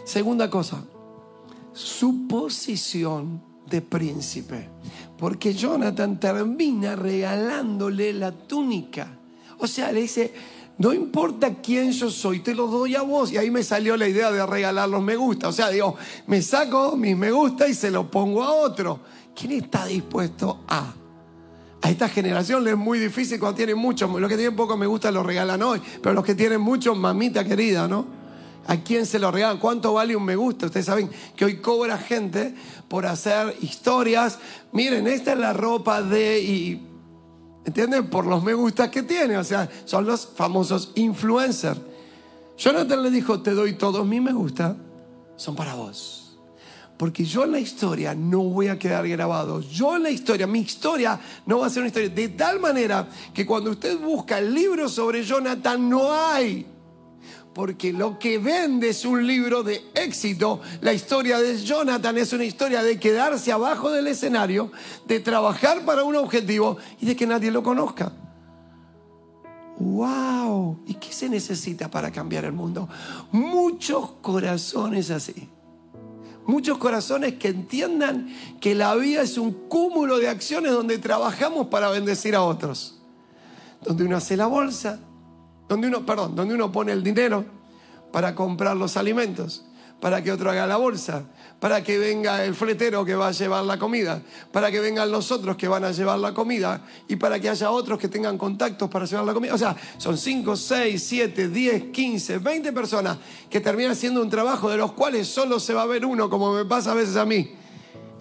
Segunda 0.05 0.49
cosa, 0.49 0.83
su 1.73 2.27
posición 2.27 3.41
de 3.69 3.81
príncipe, 3.81 4.69
porque 5.17 5.53
Jonathan 5.53 6.19
termina 6.19 6.95
regalándole 6.95 8.13
la 8.13 8.31
túnica. 8.31 9.17
O 9.59 9.67
sea, 9.67 9.91
le 9.91 10.01
dice, 10.01 10.33
no 10.79 10.93
importa 10.93 11.55
quién 11.55 11.91
yo 11.91 12.11
soy, 12.11 12.39
te 12.39 12.53
lo 12.53 12.67
doy 12.67 12.95
a 12.95 13.01
vos. 13.01 13.31
Y 13.31 13.37
ahí 13.37 13.49
me 13.49 13.63
salió 13.63 13.97
la 13.97 14.07
idea 14.07 14.31
de 14.31 14.45
regalar 14.45 14.87
los 14.87 15.01
me 15.01 15.15
gusta. 15.15 15.47
O 15.47 15.51
sea, 15.51 15.69
digo, 15.69 15.95
me 16.27 16.41
saco 16.41 16.95
mis 16.95 17.17
me 17.17 17.31
gusta 17.31 17.67
y 17.67 17.73
se 17.73 17.89
los 17.89 18.05
pongo 18.07 18.43
a 18.43 18.51
otro. 18.53 18.99
¿Quién 19.35 19.53
está 19.53 19.85
dispuesto 19.85 20.63
a? 20.67 20.93
A 21.81 21.89
esta 21.89 22.09
generación 22.09 22.63
le 22.63 22.71
es 22.71 22.77
muy 22.77 22.99
difícil 22.99 23.39
cuando 23.39 23.55
tienen 23.55 23.77
muchos. 23.77 24.09
Los 24.19 24.29
que 24.29 24.35
tienen 24.35 24.55
poco 24.55 24.77
me 24.77 24.85
gusta 24.85 25.11
los 25.11 25.25
regalan 25.25 25.63
hoy. 25.63 25.81
Pero 26.01 26.13
los 26.13 26.23
que 26.23 26.35
tienen 26.35 26.61
muchos, 26.61 26.95
mamita 26.95 27.43
querida, 27.43 27.87
¿no? 27.87 28.05
¿A 28.67 28.77
quién 28.77 29.05
se 29.07 29.17
lo 29.17 29.31
regalan? 29.31 29.57
¿Cuánto 29.57 29.93
vale 29.93 30.15
un 30.15 30.25
me 30.25 30.35
gusta? 30.35 30.67
Ustedes 30.67 30.85
saben 30.85 31.09
que 31.35 31.45
hoy 31.45 31.57
cobra 31.57 31.97
gente 31.97 32.53
por 32.87 33.07
hacer 33.07 33.55
historias. 33.61 34.37
Miren, 34.73 35.07
esta 35.07 35.33
es 35.33 35.39
la 35.39 35.53
ropa 35.53 36.03
de... 36.03 36.96
¿Entienden? 37.67 38.09
Por 38.09 38.25
los 38.25 38.41
me 38.43 38.53
gustas 38.53 38.87
que 38.87 39.03
tiene. 39.03 39.37
O 39.37 39.43
sea, 39.43 39.69
son 39.83 40.05
los 40.05 40.25
famosos 40.25 40.93
influencers. 40.95 41.77
Jonathan 42.57 43.03
le 43.03 43.11
dijo, 43.11 43.41
te 43.41 43.51
doy 43.51 43.73
todos 43.73 44.07
mis 44.07 44.21
me 44.21 44.31
gusta, 44.31 44.77
son 45.35 45.53
para 45.53 45.75
vos. 45.75 46.37
Porque 46.97 47.25
yo 47.25 47.43
en 47.43 47.51
la 47.51 47.59
historia 47.59 48.15
no 48.15 48.39
voy 48.39 48.69
a 48.69 48.79
quedar 48.79 49.05
grabado. 49.05 49.59
Yo 49.59 49.97
en 49.97 50.03
la 50.03 50.09
historia, 50.09 50.47
mi 50.47 50.59
historia 50.59 51.19
no 51.45 51.59
va 51.59 51.67
a 51.67 51.69
ser 51.69 51.81
una 51.81 51.87
historia. 51.87 52.09
De 52.09 52.29
tal 52.29 52.61
manera 52.61 53.05
que 53.33 53.45
cuando 53.45 53.71
usted 53.71 53.99
busca 53.99 54.39
el 54.39 54.53
libro 54.53 54.87
sobre 54.87 55.23
Jonathan, 55.23 55.89
no 55.89 56.13
hay 56.13 56.65
porque 57.57 57.91
lo 57.91 58.19
que 58.19 58.37
vende 58.37 58.89
es 58.89 59.03
un 59.03 59.25
libro 59.25 59.63
de 59.63 59.89
éxito. 59.95 60.61
La 60.81 60.93
historia 60.93 61.39
de 61.39 61.57
Jonathan 61.57 62.15
es 62.19 62.31
una 62.31 62.45
historia 62.45 62.83
de 62.83 62.99
quedarse 62.99 63.51
abajo 63.51 63.89
del 63.89 64.05
escenario, 64.05 64.71
de 65.07 65.19
trabajar 65.19 65.83
para 65.83 66.03
un 66.03 66.15
objetivo 66.15 66.77
y 67.01 67.07
de 67.07 67.15
que 67.15 67.25
nadie 67.25 67.49
lo 67.49 67.63
conozca. 67.63 68.13
¡Wow! 69.79 70.83
¿Y 70.85 70.93
qué 70.93 71.11
se 71.11 71.29
necesita 71.29 71.89
para 71.89 72.11
cambiar 72.11 72.45
el 72.45 72.53
mundo? 72.53 72.87
Muchos 73.31 74.11
corazones 74.21 75.09
así. 75.09 75.49
Muchos 76.45 76.77
corazones 76.77 77.33
que 77.39 77.47
entiendan 77.47 78.29
que 78.61 78.75
la 78.75 78.93
vida 78.93 79.23
es 79.23 79.35
un 79.35 79.51
cúmulo 79.67 80.19
de 80.19 80.29
acciones 80.29 80.73
donde 80.73 80.99
trabajamos 80.99 81.67
para 81.67 81.89
bendecir 81.89 82.35
a 82.35 82.43
otros. 82.43 82.99
Donde 83.83 84.03
uno 84.03 84.17
hace 84.17 84.37
la 84.37 84.45
bolsa, 84.45 84.99
donde 85.67 85.87
uno, 85.87 86.05
perdón, 86.05 86.35
donde 86.35 86.55
uno 86.55 86.71
pone 86.71 86.91
el 86.91 87.03
dinero 87.03 87.45
para 88.11 88.33
comprar 88.35 88.77
los 88.77 88.97
alimentos, 88.97 89.63
para 89.99 90.23
que 90.23 90.31
otro 90.31 90.51
haga 90.51 90.67
la 90.67 90.77
bolsa, 90.77 91.23
para 91.59 91.83
que 91.83 91.97
venga 91.97 92.43
el 92.45 92.53
fletero 92.53 93.03
que 93.03 93.15
va 93.15 93.29
a 93.29 93.31
llevar 93.31 93.63
la 93.63 93.79
comida, 93.79 94.21
para 94.51 94.69
que 94.69 94.79
vengan 94.79 95.11
los 95.11 95.31
otros 95.31 95.57
que 95.57 95.67
van 95.67 95.83
a 95.83 95.91
llevar 95.91 96.19
la 96.19 96.33
comida 96.33 96.81
y 97.07 97.15
para 97.15 97.39
que 97.39 97.49
haya 97.49 97.71
otros 97.71 97.97
que 97.97 98.07
tengan 98.07 98.37
contactos 98.37 98.89
para 98.89 99.05
llevar 99.05 99.25
la 99.25 99.33
comida. 99.33 99.55
O 99.55 99.57
sea, 99.57 99.75
son 99.97 100.17
5, 100.17 100.55
6, 100.55 101.03
7, 101.03 101.49
10, 101.49 101.83
15, 101.91 102.37
20 102.37 102.73
personas 102.73 103.17
que 103.49 103.59
terminan 103.59 103.91
haciendo 103.91 104.21
un 104.21 104.29
trabajo 104.29 104.69
de 104.69 104.77
los 104.77 104.93
cuales 104.93 105.27
solo 105.27 105.59
se 105.59 105.73
va 105.73 105.81
a 105.81 105.87
ver 105.87 106.05
uno, 106.05 106.29
como 106.29 106.53
me 106.53 106.65
pasa 106.65 106.91
a 106.91 106.95
veces 106.95 107.15
a 107.15 107.25
mí. 107.25 107.51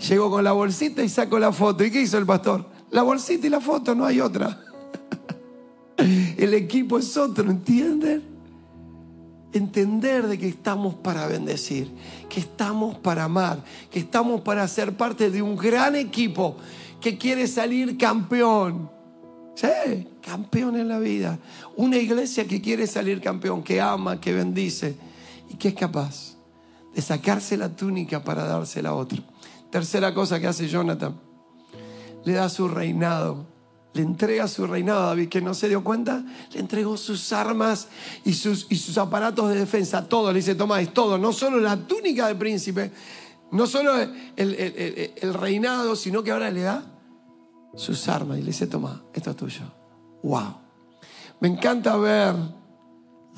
Llego 0.09 0.31
con 0.31 0.45
la 0.45 0.53
bolsita 0.53 1.03
y 1.03 1.09
saco 1.09 1.39
la 1.39 1.53
foto. 1.53 1.85
¿Y 1.85 1.91
qué 1.91 2.01
hizo 2.01 2.19
el 2.19 2.27
pastor? 2.27 2.67
La 2.91 3.03
bolsita 3.03 3.47
y 3.47 3.51
la 3.51 3.61
foto, 3.61 3.95
no 3.95 4.07
hay 4.07 4.21
otra. 4.21 4.63
El 5.97 6.55
equipo 6.55 6.99
es 6.99 7.17
otro, 7.17 7.51
¿entienden? 7.51 8.23
Entender 9.53 10.27
de 10.27 10.39
que 10.39 10.49
estamos 10.49 10.95
para 10.95 11.27
bendecir, 11.27 11.91
que 12.29 12.41
estamos 12.41 12.99
para 12.99 13.25
amar, 13.25 13.65
que 13.91 14.01
estamos 14.01 14.43
para 14.43 14.67
ser 14.69 14.97
parte 14.97 15.31
de 15.31 15.41
un 15.41 15.57
gran 15.57 15.97
equipo 15.97 16.57
que 17.01 17.17
quiere 17.17 17.47
salir 17.47 17.97
campeón. 17.97 18.91
Sí, 19.55 20.07
campeón 20.21 20.77
en 20.77 20.89
la 20.89 20.99
vida. 20.99 21.39
Una 21.77 21.97
iglesia 21.97 22.47
que 22.47 22.61
quiere 22.61 22.87
salir 22.87 23.23
campeón, 23.23 23.63
que 23.63 23.81
ama, 23.81 24.21
que 24.21 24.35
bendice 24.35 24.97
y 25.49 25.55
que 25.55 25.69
es 25.69 25.75
capaz 25.75 26.37
de 26.95 27.01
sacarse 27.01 27.57
la 27.57 27.75
túnica 27.75 28.23
para 28.23 28.45
dársela 28.45 28.91
a 28.91 28.95
otro. 28.95 29.23
Tercera 29.71 30.13
cosa 30.13 30.39
que 30.41 30.47
hace 30.47 30.69
Jonathan, 30.69 31.19
le 32.25 32.33
da 32.35 32.49
su 32.49 32.69
reinado 32.69 33.56
le 33.97 34.03
entrega 34.03 34.47
su 34.47 34.67
reinado 34.67 35.05
a 35.05 35.07
David, 35.07 35.31
que 35.31 35.41
no 35.41 35.55
se 35.55 35.69
dio 35.69 35.83
cuenta, 35.83 36.23
le 36.53 36.61
entregó 36.61 36.99
sus 36.99 37.33
armas 37.33 37.89
y 38.25 38.35
sus, 38.35 38.67
y 38.69 38.77
sus 38.77 38.99
aparatos 38.99 39.49
de 39.49 39.57
defensa, 39.57 40.07
todo, 40.07 40.31
le 40.33 40.41
dice, 40.41 40.55
toma, 40.55 40.83
es 40.83 40.93
todo, 40.93 41.17
no 41.17 41.33
solo 41.33 41.59
la 41.59 41.77
túnica 41.79 42.29
del 42.29 42.37
príncipe, 42.37 42.93
no 43.53 43.67
solo 43.67 43.95
el, 44.37 45.35
reinado, 45.35 45.97
sino 45.97 46.23
que 46.23 46.31
ahora 46.31 46.51
le 46.51 46.61
da 46.61 46.85
sus 47.75 48.07
armas 48.09 48.37
y 48.37 48.43
le 48.43 48.49
dice, 48.49 48.67
toma, 48.67 49.03
esto 49.15 49.31
es 49.31 49.37
tuyo. 49.37 49.63
¡Wow! 50.23 50.57
Me 51.41 51.49
encanta 51.49 51.97
ver 51.97 52.35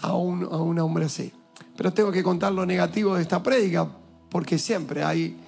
a 0.02 0.14
un, 0.14 0.42
a 0.42 0.56
un 0.56 0.78
hombre 0.80 1.04
así, 1.04 1.32
pero 1.76 1.92
tengo 1.92 2.10
que 2.10 2.24
contar 2.24 2.52
lo 2.52 2.66
negativo 2.66 3.14
de 3.14 3.22
esta 3.22 3.42
prédica, 3.42 3.88
porque 4.28 4.58
siempre 4.58 5.04
hay... 5.04 5.44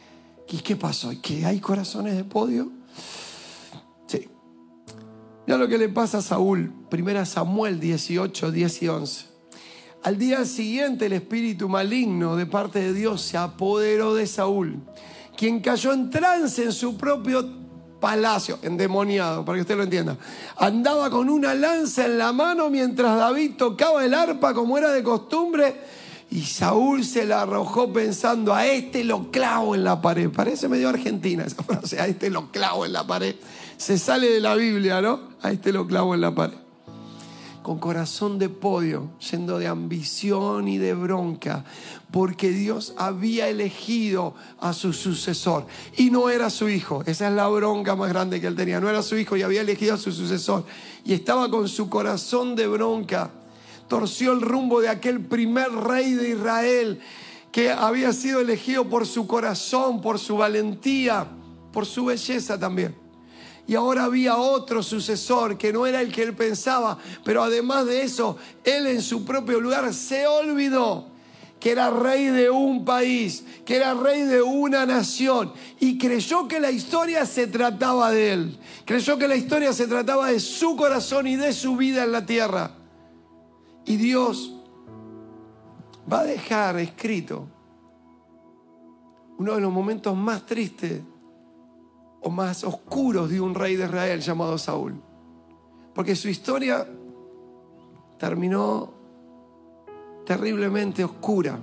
¿Y 0.52 0.58
qué 0.58 0.74
pasó? 0.74 1.12
¿Que 1.22 1.46
hay 1.46 1.60
corazones 1.60 2.16
de 2.16 2.24
podio? 2.24 2.72
Mira 5.50 5.58
lo 5.58 5.68
que 5.68 5.78
le 5.78 5.88
pasa 5.88 6.18
a 6.18 6.22
Saúl. 6.22 6.72
Primera 6.88 7.26
Samuel 7.26 7.80
18, 7.80 8.52
10 8.52 8.82
y 8.84 8.88
11. 8.88 9.26
Al 10.04 10.16
día 10.16 10.44
siguiente 10.44 11.06
el 11.06 11.12
espíritu 11.12 11.68
maligno 11.68 12.36
de 12.36 12.46
parte 12.46 12.78
de 12.78 12.92
Dios 12.92 13.20
se 13.20 13.36
apoderó 13.36 14.14
de 14.14 14.28
Saúl, 14.28 14.78
quien 15.36 15.58
cayó 15.58 15.92
en 15.92 16.08
trance 16.08 16.62
en 16.62 16.70
su 16.70 16.96
propio 16.96 17.44
palacio, 17.98 18.60
endemoniado, 18.62 19.44
para 19.44 19.56
que 19.56 19.62
usted 19.62 19.76
lo 19.76 19.82
entienda. 19.82 20.16
Andaba 20.56 21.10
con 21.10 21.28
una 21.28 21.52
lanza 21.52 22.06
en 22.06 22.16
la 22.16 22.32
mano 22.32 22.70
mientras 22.70 23.18
David 23.18 23.54
tocaba 23.56 24.04
el 24.04 24.14
arpa 24.14 24.54
como 24.54 24.78
era 24.78 24.92
de 24.92 25.02
costumbre 25.02 25.74
y 26.30 26.42
Saúl 26.42 27.04
se 27.04 27.26
la 27.26 27.42
arrojó 27.42 27.92
pensando, 27.92 28.54
a 28.54 28.66
este 28.66 29.02
lo 29.02 29.32
clavo 29.32 29.74
en 29.74 29.82
la 29.82 30.00
pared. 30.00 30.30
Parece 30.30 30.68
medio 30.68 30.88
argentina 30.88 31.42
esa 31.42 31.64
frase, 31.64 32.00
a 32.00 32.06
este 32.06 32.30
lo 32.30 32.52
clavo 32.52 32.86
en 32.86 32.92
la 32.92 33.04
pared 33.04 33.34
se 33.80 33.96
sale 33.96 34.28
de 34.28 34.40
la 34.40 34.56
Biblia, 34.56 35.00
¿no? 35.00 35.20
A 35.40 35.52
este 35.52 35.72
lo 35.72 35.86
clavo 35.86 36.14
en 36.14 36.20
la 36.20 36.34
pared. 36.34 36.58
Con 37.62 37.78
corazón 37.78 38.38
de 38.38 38.50
podio, 38.50 39.12
yendo 39.30 39.58
de 39.58 39.68
ambición 39.68 40.68
y 40.68 40.76
de 40.76 40.92
bronca, 40.92 41.64
porque 42.10 42.50
Dios 42.50 42.92
había 42.98 43.48
elegido 43.48 44.34
a 44.60 44.74
su 44.74 44.92
sucesor 44.92 45.66
y 45.96 46.10
no 46.10 46.28
era 46.28 46.50
su 46.50 46.68
hijo. 46.68 47.02
Esa 47.06 47.28
es 47.28 47.34
la 47.34 47.48
bronca 47.48 47.96
más 47.96 48.10
grande 48.10 48.38
que 48.38 48.48
él 48.48 48.54
tenía. 48.54 48.80
No 48.80 48.90
era 48.90 49.02
su 49.02 49.16
hijo 49.16 49.34
y 49.34 49.42
había 49.42 49.62
elegido 49.62 49.94
a 49.94 49.98
su 49.98 50.12
sucesor. 50.12 50.66
Y 51.02 51.14
estaba 51.14 51.50
con 51.50 51.66
su 51.66 51.88
corazón 51.88 52.56
de 52.56 52.66
bronca. 52.66 53.30
Torció 53.88 54.32
el 54.32 54.42
rumbo 54.42 54.82
de 54.82 54.90
aquel 54.90 55.22
primer 55.22 55.72
rey 55.72 56.12
de 56.12 56.28
Israel 56.28 57.00
que 57.50 57.70
había 57.70 58.12
sido 58.12 58.40
elegido 58.40 58.90
por 58.90 59.06
su 59.06 59.26
corazón, 59.26 60.02
por 60.02 60.18
su 60.18 60.36
valentía, 60.36 61.26
por 61.72 61.86
su 61.86 62.04
belleza 62.04 62.60
también 62.60 62.99
y 63.66 63.74
ahora 63.74 64.04
había 64.04 64.36
otro 64.36 64.82
sucesor 64.82 65.56
que 65.56 65.72
no 65.72 65.86
era 65.86 66.00
el 66.00 66.12
que 66.12 66.22
él 66.22 66.34
pensaba, 66.34 66.98
pero 67.24 67.42
además 67.42 67.86
de 67.86 68.02
eso, 68.02 68.36
él 68.64 68.86
en 68.86 69.02
su 69.02 69.24
propio 69.24 69.60
lugar 69.60 69.92
se 69.94 70.26
olvidó 70.26 71.10
que 71.60 71.70
era 71.72 71.90
rey 71.90 72.26
de 72.26 72.48
un 72.48 72.84
país, 72.84 73.44
que 73.66 73.76
era 73.76 73.92
rey 73.92 74.22
de 74.22 74.40
una 74.40 74.86
nación, 74.86 75.52
y 75.78 75.98
creyó 75.98 76.48
que 76.48 76.58
la 76.58 76.70
historia 76.70 77.26
se 77.26 77.46
trataba 77.46 78.10
de 78.10 78.32
él, 78.32 78.58
creyó 78.86 79.18
que 79.18 79.28
la 79.28 79.36
historia 79.36 79.72
se 79.74 79.86
trataba 79.86 80.30
de 80.30 80.40
su 80.40 80.74
corazón 80.74 81.26
y 81.26 81.36
de 81.36 81.52
su 81.52 81.76
vida 81.76 82.02
en 82.04 82.12
la 82.12 82.24
tierra. 82.24 82.72
Y 83.84 83.96
Dios 83.96 84.54
va 86.10 86.20
a 86.20 86.24
dejar 86.24 86.78
escrito 86.78 87.46
uno 89.38 89.54
de 89.54 89.60
los 89.60 89.72
momentos 89.72 90.16
más 90.16 90.44
tristes 90.44 91.02
o 92.22 92.30
más 92.30 92.64
oscuros 92.64 93.30
de 93.30 93.40
un 93.40 93.54
rey 93.54 93.76
de 93.76 93.84
Israel 93.84 94.20
llamado 94.20 94.58
Saúl. 94.58 95.00
Porque 95.94 96.14
su 96.14 96.28
historia 96.28 96.86
terminó 98.18 98.92
terriblemente 100.26 101.02
oscura, 101.02 101.58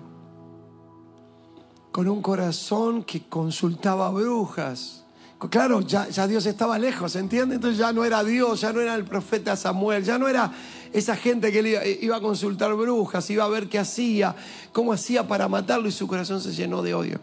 con 1.91 2.07
un 2.07 2.21
corazón 2.21 3.03
que 3.03 3.27
consultaba 3.27 4.09
brujas. 4.09 5.05
Claro, 5.49 5.81
ya, 5.81 6.05
Dios 6.27 6.45
estaba 6.47 6.79
lejos, 6.79 7.15
¿entiende? 7.15 7.55
Entonces 7.55 7.77
ya 7.77 7.93
no 7.93 8.03
era 8.03 8.23
Dios, 8.23 8.61
ya 8.61 8.73
no 8.73 8.81
era 8.81 8.95
el 8.95 9.05
profeta 9.05 9.55
Samuel, 9.55 10.03
ya 10.03 10.17
no 10.17 10.27
era 10.27 10.51
esa 10.91 11.15
gente 11.15 11.51
que 11.51 11.59
iba, 11.59 11.85
iba 11.85 12.17
a 12.17 12.21
consultar 12.21 12.73
brujas, 12.73 13.29
iba 13.29 13.43
a 13.43 13.47
ver 13.47 13.69
qué 13.69 13.77
hacía, 13.77 14.35
cómo 14.73 14.93
hacía 14.93 15.27
para 15.27 15.47
matarlo 15.47 15.87
y 15.87 15.91
su 15.91 16.07
corazón 16.07 16.41
se 16.41 16.51
llenó 16.53 16.81
de 16.81 16.95
odio. 16.95 17.19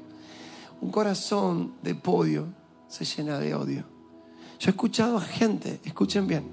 Un 0.80 0.90
corazón 0.90 1.74
de 1.82 1.94
podio 1.94 2.46
se 2.94 3.04
llena 3.04 3.38
de 3.38 3.54
odio. 3.54 3.84
Yo 4.60 4.68
he 4.68 4.70
escuchado 4.70 5.18
a 5.18 5.20
gente, 5.20 5.80
escuchen 5.84 6.28
bien, 6.28 6.44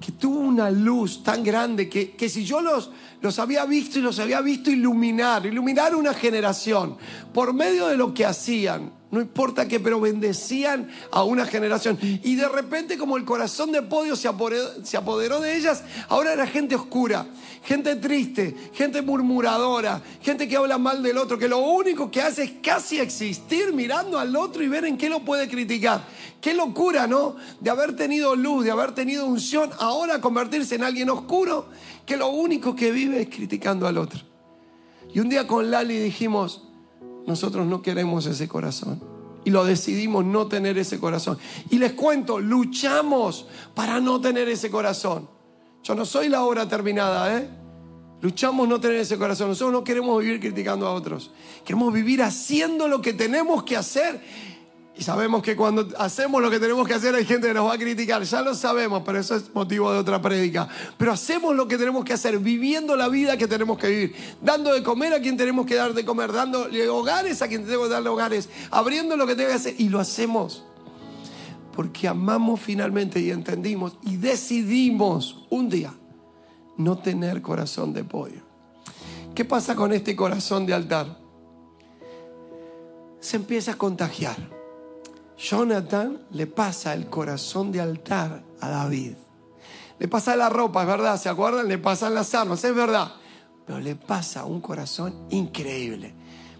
que 0.00 0.12
tuvo 0.12 0.40
una 0.40 0.70
luz 0.70 1.22
tan 1.22 1.44
grande 1.44 1.88
que, 1.88 2.10
que 2.10 2.28
si 2.28 2.44
yo 2.44 2.60
los, 2.60 2.90
los 3.20 3.38
había 3.38 3.64
visto 3.64 4.00
y 4.00 4.02
los 4.02 4.18
había 4.18 4.40
visto 4.40 4.70
iluminar, 4.70 5.46
iluminar 5.46 5.94
una 5.94 6.12
generación 6.12 6.96
por 7.32 7.54
medio 7.54 7.86
de 7.86 7.96
lo 7.96 8.12
que 8.12 8.26
hacían, 8.26 8.92
no 9.14 9.20
importa 9.20 9.68
qué, 9.68 9.80
pero 9.80 10.00
bendecían 10.00 10.90
a 11.10 11.22
una 11.22 11.46
generación. 11.46 11.98
Y 12.02 12.34
de 12.34 12.48
repente 12.48 12.98
como 12.98 13.16
el 13.16 13.24
corazón 13.24 13.72
de 13.72 13.80
Podio 13.80 14.16
se 14.16 14.28
apoderó, 14.28 15.40
de 15.40 15.56
ellas, 15.56 15.84
ahora 16.08 16.32
era 16.32 16.46
gente 16.46 16.74
oscura, 16.74 17.26
gente 17.62 17.96
triste, 17.96 18.54
gente 18.74 19.02
murmuradora, 19.02 20.02
gente 20.20 20.48
que 20.48 20.56
habla 20.56 20.78
mal 20.78 21.02
del 21.02 21.18
otro, 21.18 21.38
que 21.38 21.48
lo 21.48 21.58
único 21.58 22.10
que 22.10 22.20
hace 22.20 22.42
es 22.42 22.52
casi 22.62 22.98
existir 22.98 23.72
mirando 23.72 24.18
al 24.18 24.34
otro 24.34 24.62
y 24.62 24.68
ver 24.68 24.84
en 24.84 24.98
qué 24.98 25.08
lo 25.08 25.20
puede 25.20 25.48
criticar. 25.48 26.02
Qué 26.40 26.52
locura, 26.52 27.06
¿no? 27.06 27.36
De 27.60 27.70
haber 27.70 27.96
tenido 27.96 28.34
luz, 28.34 28.64
de 28.64 28.70
haber 28.70 28.92
tenido 28.92 29.26
unción, 29.26 29.70
ahora 29.78 30.20
convertirse 30.20 30.74
en 30.74 30.82
alguien 30.82 31.08
oscuro 31.08 31.68
que 32.04 32.16
lo 32.16 32.28
único 32.28 32.76
que 32.76 32.90
vive 32.90 33.22
es 33.22 33.28
criticando 33.28 33.86
al 33.86 33.96
otro. 33.96 34.20
Y 35.14 35.20
un 35.20 35.28
día 35.28 35.46
con 35.46 35.70
Lali 35.70 35.96
dijimos, 35.96 36.64
nosotros 37.26 37.66
no 37.66 37.82
queremos 37.82 38.26
ese 38.26 38.48
corazón. 38.48 39.00
Y 39.44 39.50
lo 39.50 39.64
decidimos 39.64 40.24
no 40.24 40.46
tener 40.46 40.78
ese 40.78 40.98
corazón. 40.98 41.38
Y 41.70 41.78
les 41.78 41.92
cuento, 41.92 42.40
luchamos 42.40 43.46
para 43.74 44.00
no 44.00 44.20
tener 44.20 44.48
ese 44.48 44.70
corazón. 44.70 45.28
Yo 45.82 45.94
no 45.94 46.06
soy 46.06 46.28
la 46.28 46.42
obra 46.42 46.66
terminada, 46.66 47.38
¿eh? 47.38 47.48
Luchamos 48.22 48.66
no 48.66 48.80
tener 48.80 48.96
ese 48.96 49.18
corazón. 49.18 49.48
Nosotros 49.48 49.72
no 49.72 49.84
queremos 49.84 50.18
vivir 50.18 50.40
criticando 50.40 50.86
a 50.86 50.94
otros. 50.94 51.30
Queremos 51.62 51.92
vivir 51.92 52.22
haciendo 52.22 52.88
lo 52.88 53.02
que 53.02 53.12
tenemos 53.12 53.64
que 53.64 53.76
hacer 53.76 54.22
y 54.96 55.02
sabemos 55.02 55.42
que 55.42 55.56
cuando 55.56 55.88
hacemos 55.98 56.40
lo 56.40 56.48
que 56.50 56.60
tenemos 56.60 56.86
que 56.86 56.94
hacer 56.94 57.16
hay 57.16 57.24
gente 57.24 57.48
que 57.48 57.54
nos 57.54 57.68
va 57.68 57.74
a 57.74 57.78
criticar, 57.78 58.22
ya 58.22 58.42
lo 58.42 58.54
sabemos, 58.54 59.02
pero 59.04 59.18
eso 59.18 59.34
es 59.34 59.52
motivo 59.52 59.92
de 59.92 59.98
otra 59.98 60.22
prédica. 60.22 60.68
Pero 60.96 61.10
hacemos 61.10 61.56
lo 61.56 61.66
que 61.66 61.76
tenemos 61.76 62.04
que 62.04 62.12
hacer, 62.12 62.38
viviendo 62.38 62.94
la 62.94 63.08
vida 63.08 63.36
que 63.36 63.48
tenemos 63.48 63.76
que 63.76 63.88
vivir, 63.88 64.16
dando 64.40 64.72
de 64.72 64.84
comer 64.84 65.12
a 65.12 65.20
quien 65.20 65.36
tenemos 65.36 65.66
que 65.66 65.74
dar 65.74 65.94
de 65.94 66.04
comer, 66.04 66.32
dando 66.32 66.68
hogares 66.92 67.42
a 67.42 67.48
quien 67.48 67.64
tenemos 67.64 67.88
que 67.88 67.94
darle 67.94 68.08
hogares, 68.08 68.48
abriendo 68.70 69.16
lo 69.16 69.26
que 69.26 69.34
tenemos 69.34 69.62
que 69.62 69.70
hacer 69.70 69.80
y 69.80 69.88
lo 69.88 69.98
hacemos. 69.98 70.64
Porque 71.74 72.06
amamos 72.06 72.60
finalmente 72.60 73.18
y 73.18 73.32
entendimos 73.32 73.98
y 74.02 74.16
decidimos 74.16 75.44
un 75.50 75.70
día 75.70 75.92
no 76.76 76.98
tener 76.98 77.42
corazón 77.42 77.92
de 77.92 78.04
pollo. 78.04 78.42
¿Qué 79.34 79.44
pasa 79.44 79.74
con 79.74 79.92
este 79.92 80.14
corazón 80.14 80.66
de 80.66 80.74
altar? 80.74 81.18
Se 83.18 83.36
empieza 83.38 83.72
a 83.72 83.74
contagiar. 83.76 84.63
Jonathan 85.36 86.20
le 86.30 86.46
pasa 86.46 86.94
el 86.94 87.08
corazón 87.08 87.72
de 87.72 87.80
altar 87.80 88.42
a 88.60 88.68
David. 88.68 89.14
Le 89.98 90.08
pasa 90.08 90.36
la 90.36 90.48
ropa, 90.48 90.82
es 90.82 90.88
verdad, 90.88 91.20
¿se 91.20 91.28
acuerdan? 91.28 91.68
Le 91.68 91.78
pasan 91.78 92.14
las 92.14 92.34
armas, 92.34 92.62
es 92.64 92.74
verdad. 92.74 93.12
Pero 93.66 93.80
le 93.80 93.96
pasa 93.96 94.44
un 94.44 94.60
corazón 94.60 95.26
increíble. 95.30 96.12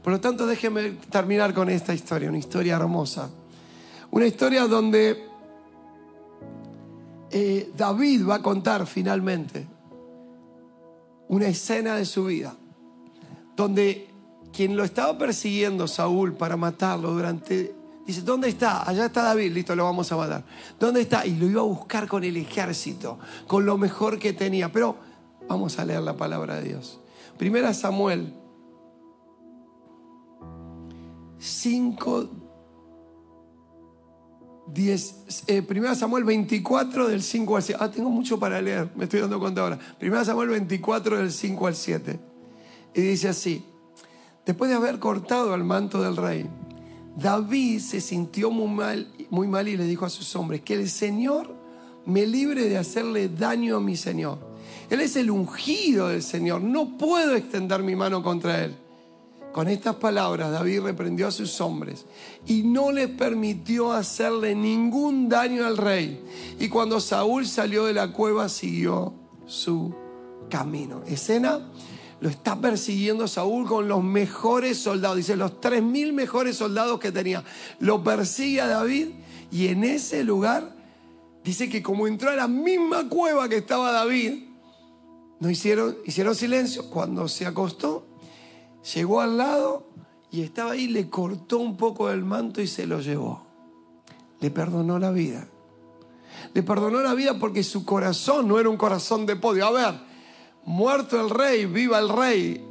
Por 0.02 0.12
lo 0.12 0.20
tanto, 0.20 0.46
déjenme 0.46 0.92
terminar 1.10 1.54
con 1.54 1.68
esta 1.70 1.94
historia, 1.94 2.28
una 2.28 2.38
historia 2.38 2.76
hermosa. 2.76 3.30
Una 4.10 4.26
historia 4.26 4.66
donde 4.66 5.24
eh, 7.30 7.72
David 7.76 8.26
va 8.28 8.37
a 8.37 8.42
contar 8.42 8.87
finalmente 8.87 9.66
una 11.28 11.48
escena 11.48 11.96
de 11.96 12.04
su 12.04 12.26
vida, 12.26 12.54
donde 13.56 14.08
quien 14.52 14.76
lo 14.76 14.84
estaba 14.84 15.18
persiguiendo, 15.18 15.88
Saúl, 15.88 16.34
para 16.34 16.56
matarlo 16.56 17.10
durante 17.10 17.73
Dice, 18.06 18.20
¿dónde 18.20 18.48
está? 18.48 18.88
Allá 18.88 19.06
está 19.06 19.22
David, 19.22 19.52
listo, 19.52 19.74
lo 19.74 19.84
vamos 19.84 20.12
a 20.12 20.16
matar. 20.16 20.44
¿Dónde 20.78 21.00
está? 21.00 21.24
Y 21.24 21.36
lo 21.36 21.46
iba 21.46 21.60
a 21.62 21.64
buscar 21.64 22.06
con 22.06 22.22
el 22.22 22.36
ejército, 22.36 23.18
con 23.46 23.64
lo 23.64 23.78
mejor 23.78 24.18
que 24.18 24.34
tenía. 24.34 24.70
Pero 24.70 24.96
vamos 25.48 25.78
a 25.78 25.84
leer 25.84 26.02
la 26.02 26.16
palabra 26.16 26.56
de 26.56 26.68
Dios. 26.68 27.00
Primera 27.38 27.72
Samuel 27.72 28.34
5, 31.38 32.30
10, 34.66 35.44
eh, 35.46 35.62
Primera 35.62 35.94
Samuel 35.94 36.24
24 36.24 37.08
del 37.08 37.22
5 37.22 37.56
al 37.56 37.62
7. 37.62 37.82
Ah, 37.82 37.90
tengo 37.90 38.10
mucho 38.10 38.38
para 38.38 38.60
leer, 38.60 38.90
me 38.96 39.04
estoy 39.04 39.20
dando 39.20 39.40
cuenta 39.40 39.62
ahora. 39.62 39.78
Primera 39.98 40.24
Samuel 40.24 40.50
24 40.50 41.18
del 41.18 41.32
5 41.32 41.66
al 41.66 41.74
7. 41.74 42.20
Y 42.94 43.00
dice 43.00 43.28
así, 43.28 43.64
después 44.44 44.70
de 44.70 44.76
haber 44.76 44.98
cortado 44.98 45.54
el 45.54 45.64
manto 45.64 46.02
del 46.02 46.16
rey, 46.16 46.48
David 47.16 47.81
se 47.81 48.00
sintió 48.00 48.50
muy 48.50 48.68
mal, 48.68 49.12
muy 49.31 49.46
mal 49.46 49.68
y 49.68 49.77
le 49.77 49.85
dijo 49.85 50.05
a 50.05 50.11
sus 50.11 50.35
hombres, 50.37 50.62
que 50.62 50.74
el 50.74 50.88
Señor 50.88 51.55
me 52.07 52.27
libre 52.27 52.68
de 52.68 52.77
hacerle 52.77 53.29
daño 53.29 53.77
a 53.77 53.81
mi 53.81 53.96
Señor. 53.96 54.38
Él 54.90 55.00
es 55.00 55.16
el 55.16 55.31
ungido 55.31 56.09
del 56.09 56.22
Señor, 56.22 56.61
no 56.62 56.98
puedo 56.98 57.35
extender 57.35 57.83
mi 57.83 57.96
mano 57.96 58.22
contra 58.22 58.64
él. 58.64 58.74
Con 59.53 59.68
estas 59.68 59.94
palabras 59.94 60.50
David 60.50 60.81
reprendió 60.81 61.29
a 61.29 61.31
sus 61.31 61.61
hombres 61.61 62.07
y 62.44 62.64
no 62.64 62.90
les 62.90 63.09
permitió 63.09 63.92
hacerle 63.92 64.57
ningún 64.57 65.29
daño 65.29 65.64
al 65.64 65.77
rey. 65.77 66.20
Y 66.59 66.68
cuando 66.68 66.98
Saúl 66.98 67.46
salió 67.46 67.85
de 67.85 67.94
la 67.94 68.12
cueva 68.12 68.48
siguió 68.48 69.14
su 69.46 69.94
camino. 70.50 71.03
Escena 71.07 71.61
lo 72.24 72.30
está 72.30 72.58
persiguiendo 72.58 73.28
Saúl 73.28 73.66
con 73.66 73.87
los 73.87 74.02
mejores 74.02 74.78
soldados. 74.78 75.18
Dice, 75.18 75.37
los 75.37 75.60
tres 75.60 75.82
mil 75.82 76.14
mejores 76.14 76.56
soldados 76.56 76.98
que 76.98 77.12
tenía. 77.12 77.44
Lo 77.80 78.02
persigue 78.02 78.62
a 78.62 78.66
David 78.66 79.08
y 79.50 79.68
en 79.68 79.84
ese 79.84 80.24
lugar 80.24 80.74
dice 81.44 81.68
que 81.68 81.82
como 81.82 82.06
entró 82.06 82.30
a 82.30 82.34
la 82.34 82.48
misma 82.48 83.10
cueva 83.10 83.46
que 83.50 83.58
estaba 83.58 83.92
David, 83.92 84.42
no 85.38 85.50
hicieron, 85.50 85.98
hicieron 86.06 86.34
silencio. 86.34 86.88
Cuando 86.88 87.28
se 87.28 87.44
acostó, 87.44 88.06
llegó 88.94 89.20
al 89.20 89.37
lado 89.37 89.90
y 90.30 90.40
estaba 90.40 90.70
ahí, 90.70 90.87
le 90.87 91.10
cortó 91.10 91.58
un 91.58 91.76
poco 91.76 92.08
del 92.08 92.24
manto 92.24 92.62
y 92.62 92.66
se 92.66 92.87
lo 92.87 93.02
llevó. 93.02 93.44
Le 94.40 94.50
perdonó 94.50 94.98
la 94.98 95.10
vida. 95.10 95.46
Le 96.54 96.62
perdonó 96.62 97.02
la 97.02 97.12
vida 97.12 97.38
porque 97.38 97.62
su 97.62 97.84
corazón 97.84 98.48
no 98.48 98.58
era 98.58 98.70
un 98.70 98.78
corazón 98.78 99.26
de 99.26 99.37
podio. 99.37 99.66
A 99.66 99.70
ver, 99.72 100.13
muerto 100.66 101.20
el 101.20 101.31
rey, 101.31 101.66
viva 101.66 101.98
el 101.98 102.09
rey. 102.09 102.64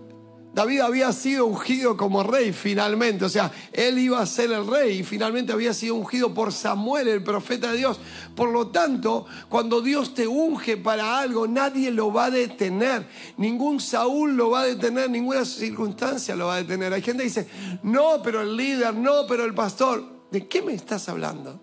David 0.53 0.81
había 0.81 1.11
sido 1.13 1.47
ungido 1.47 1.97
como 1.97 2.21
rey 2.21 2.53
finalmente, 2.53 3.25
o 3.25 3.29
sea, 3.29 3.51
él 3.71 3.97
iba 3.97 4.21
a 4.21 4.25
ser 4.27 4.51
el 4.51 4.67
rey 4.67 4.99
y 4.99 5.03
finalmente 5.03 5.51
había 5.51 5.73
sido 5.73 5.95
ungido 5.95 6.31
por 6.31 6.53
Samuel, 6.53 7.07
el 7.07 7.23
profeta 7.23 7.71
de 7.71 7.79
Dios. 7.79 7.99
Por 8.35 8.49
lo 8.49 8.67
tanto, 8.67 9.25
cuando 9.49 9.81
Dios 9.81 10.13
te 10.13 10.27
unge 10.27 10.77
para 10.77 11.19
algo, 11.19 11.47
nadie 11.47 11.89
lo 11.89 12.13
va 12.13 12.25
a 12.25 12.31
detener. 12.31 13.07
Ningún 13.37 13.79
Saúl 13.79 14.35
lo 14.35 14.51
va 14.51 14.61
a 14.61 14.65
detener, 14.65 15.09
ninguna 15.09 15.43
circunstancia 15.43 16.35
lo 16.35 16.45
va 16.47 16.55
a 16.55 16.57
detener. 16.57 16.93
Hay 16.93 17.01
gente 17.01 17.23
que 17.23 17.29
dice, 17.29 17.47
no, 17.81 18.21
pero 18.23 18.41
el 18.41 18.55
líder, 18.55 18.93
no, 18.93 19.25
pero 19.27 19.45
el 19.45 19.55
pastor. 19.55 20.03
¿De 20.29 20.47
qué 20.47 20.61
me 20.61 20.75
estás 20.75 21.09
hablando? 21.09 21.62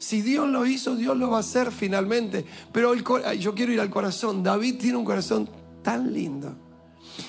Si 0.00 0.22
Dios 0.22 0.48
lo 0.48 0.64
hizo, 0.64 0.96
Dios 0.96 1.14
lo 1.18 1.28
va 1.28 1.36
a 1.36 1.40
hacer 1.40 1.70
finalmente. 1.70 2.46
Pero 2.72 2.94
yo 2.94 3.54
quiero 3.54 3.70
ir 3.70 3.80
al 3.80 3.90
corazón. 3.90 4.42
David 4.42 4.78
tiene 4.78 4.96
un 4.96 5.04
corazón 5.04 5.48
tan 5.82 6.12
lindo 6.12 6.56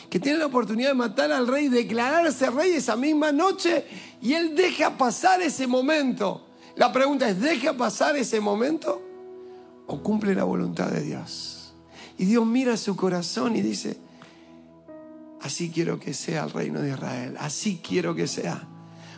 que 0.10 0.21
tiene 0.21 0.38
la 0.38 0.45
oportunidad 0.45 0.89
de 0.89 0.95
matar 0.95 1.34
al 1.34 1.47
rey, 1.47 1.67
declararse 1.67 2.49
rey 2.49 2.71
esa 2.71 2.95
misma 2.95 3.34
noche 3.34 3.86
y 4.21 4.34
él 4.34 4.55
deja 4.55 4.97
pasar 4.97 5.41
ese 5.41 5.67
momento. 5.67 6.47
La 6.77 6.93
pregunta 6.93 7.29
es, 7.29 7.41
¿deja 7.41 7.73
pasar 7.73 8.15
ese 8.15 8.39
momento 8.39 9.01
o 9.88 10.01
cumple 10.01 10.34
la 10.34 10.45
voluntad 10.45 10.89
de 10.91 11.01
Dios? 11.01 11.73
Y 12.17 12.25
Dios 12.25 12.45
mira 12.45 12.77
su 12.77 12.95
corazón 12.95 13.57
y 13.57 13.62
dice, 13.62 13.97
así 15.41 15.71
quiero 15.71 15.99
que 15.99 16.13
sea 16.13 16.45
el 16.45 16.51
reino 16.51 16.79
de 16.79 16.91
Israel, 16.91 17.36
así 17.38 17.81
quiero 17.86 18.15
que 18.15 18.27
sea 18.27 18.65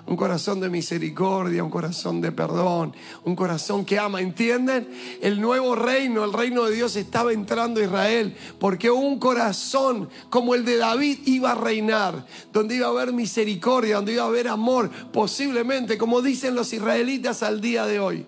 un 0.05 0.17
corazón 0.17 0.59
de 0.59 0.69
misericordia, 0.69 1.63
un 1.63 1.69
corazón 1.69 2.19
de 2.19 2.31
perdón, 2.31 2.93
un 3.23 3.35
corazón 3.35 3.85
que 3.85 3.97
ama. 3.97 4.19
¿Entienden? 4.21 4.89
El 5.21 5.39
nuevo 5.39 5.75
reino, 5.75 6.25
el 6.25 6.33
reino 6.33 6.65
de 6.65 6.75
Dios 6.75 6.95
estaba 6.95 7.31
entrando 7.31 7.79
a 7.79 7.83
Israel 7.83 8.35
porque 8.59 8.91
un 8.91 9.17
corazón 9.17 10.09
como 10.29 10.55
el 10.55 10.65
de 10.65 10.77
David 10.77 11.19
iba 11.25 11.51
a 11.51 11.55
reinar, 11.55 12.25
donde 12.51 12.75
iba 12.75 12.87
a 12.87 12.89
haber 12.89 13.13
misericordia, 13.13 13.95
donde 13.95 14.13
iba 14.13 14.23
a 14.23 14.27
haber 14.27 14.49
amor, 14.49 14.89
posiblemente, 15.11 15.97
como 15.97 16.21
dicen 16.21 16.55
los 16.55 16.73
israelitas 16.73 17.43
al 17.43 17.61
día 17.61 17.85
de 17.85 17.99
hoy, 17.99 18.25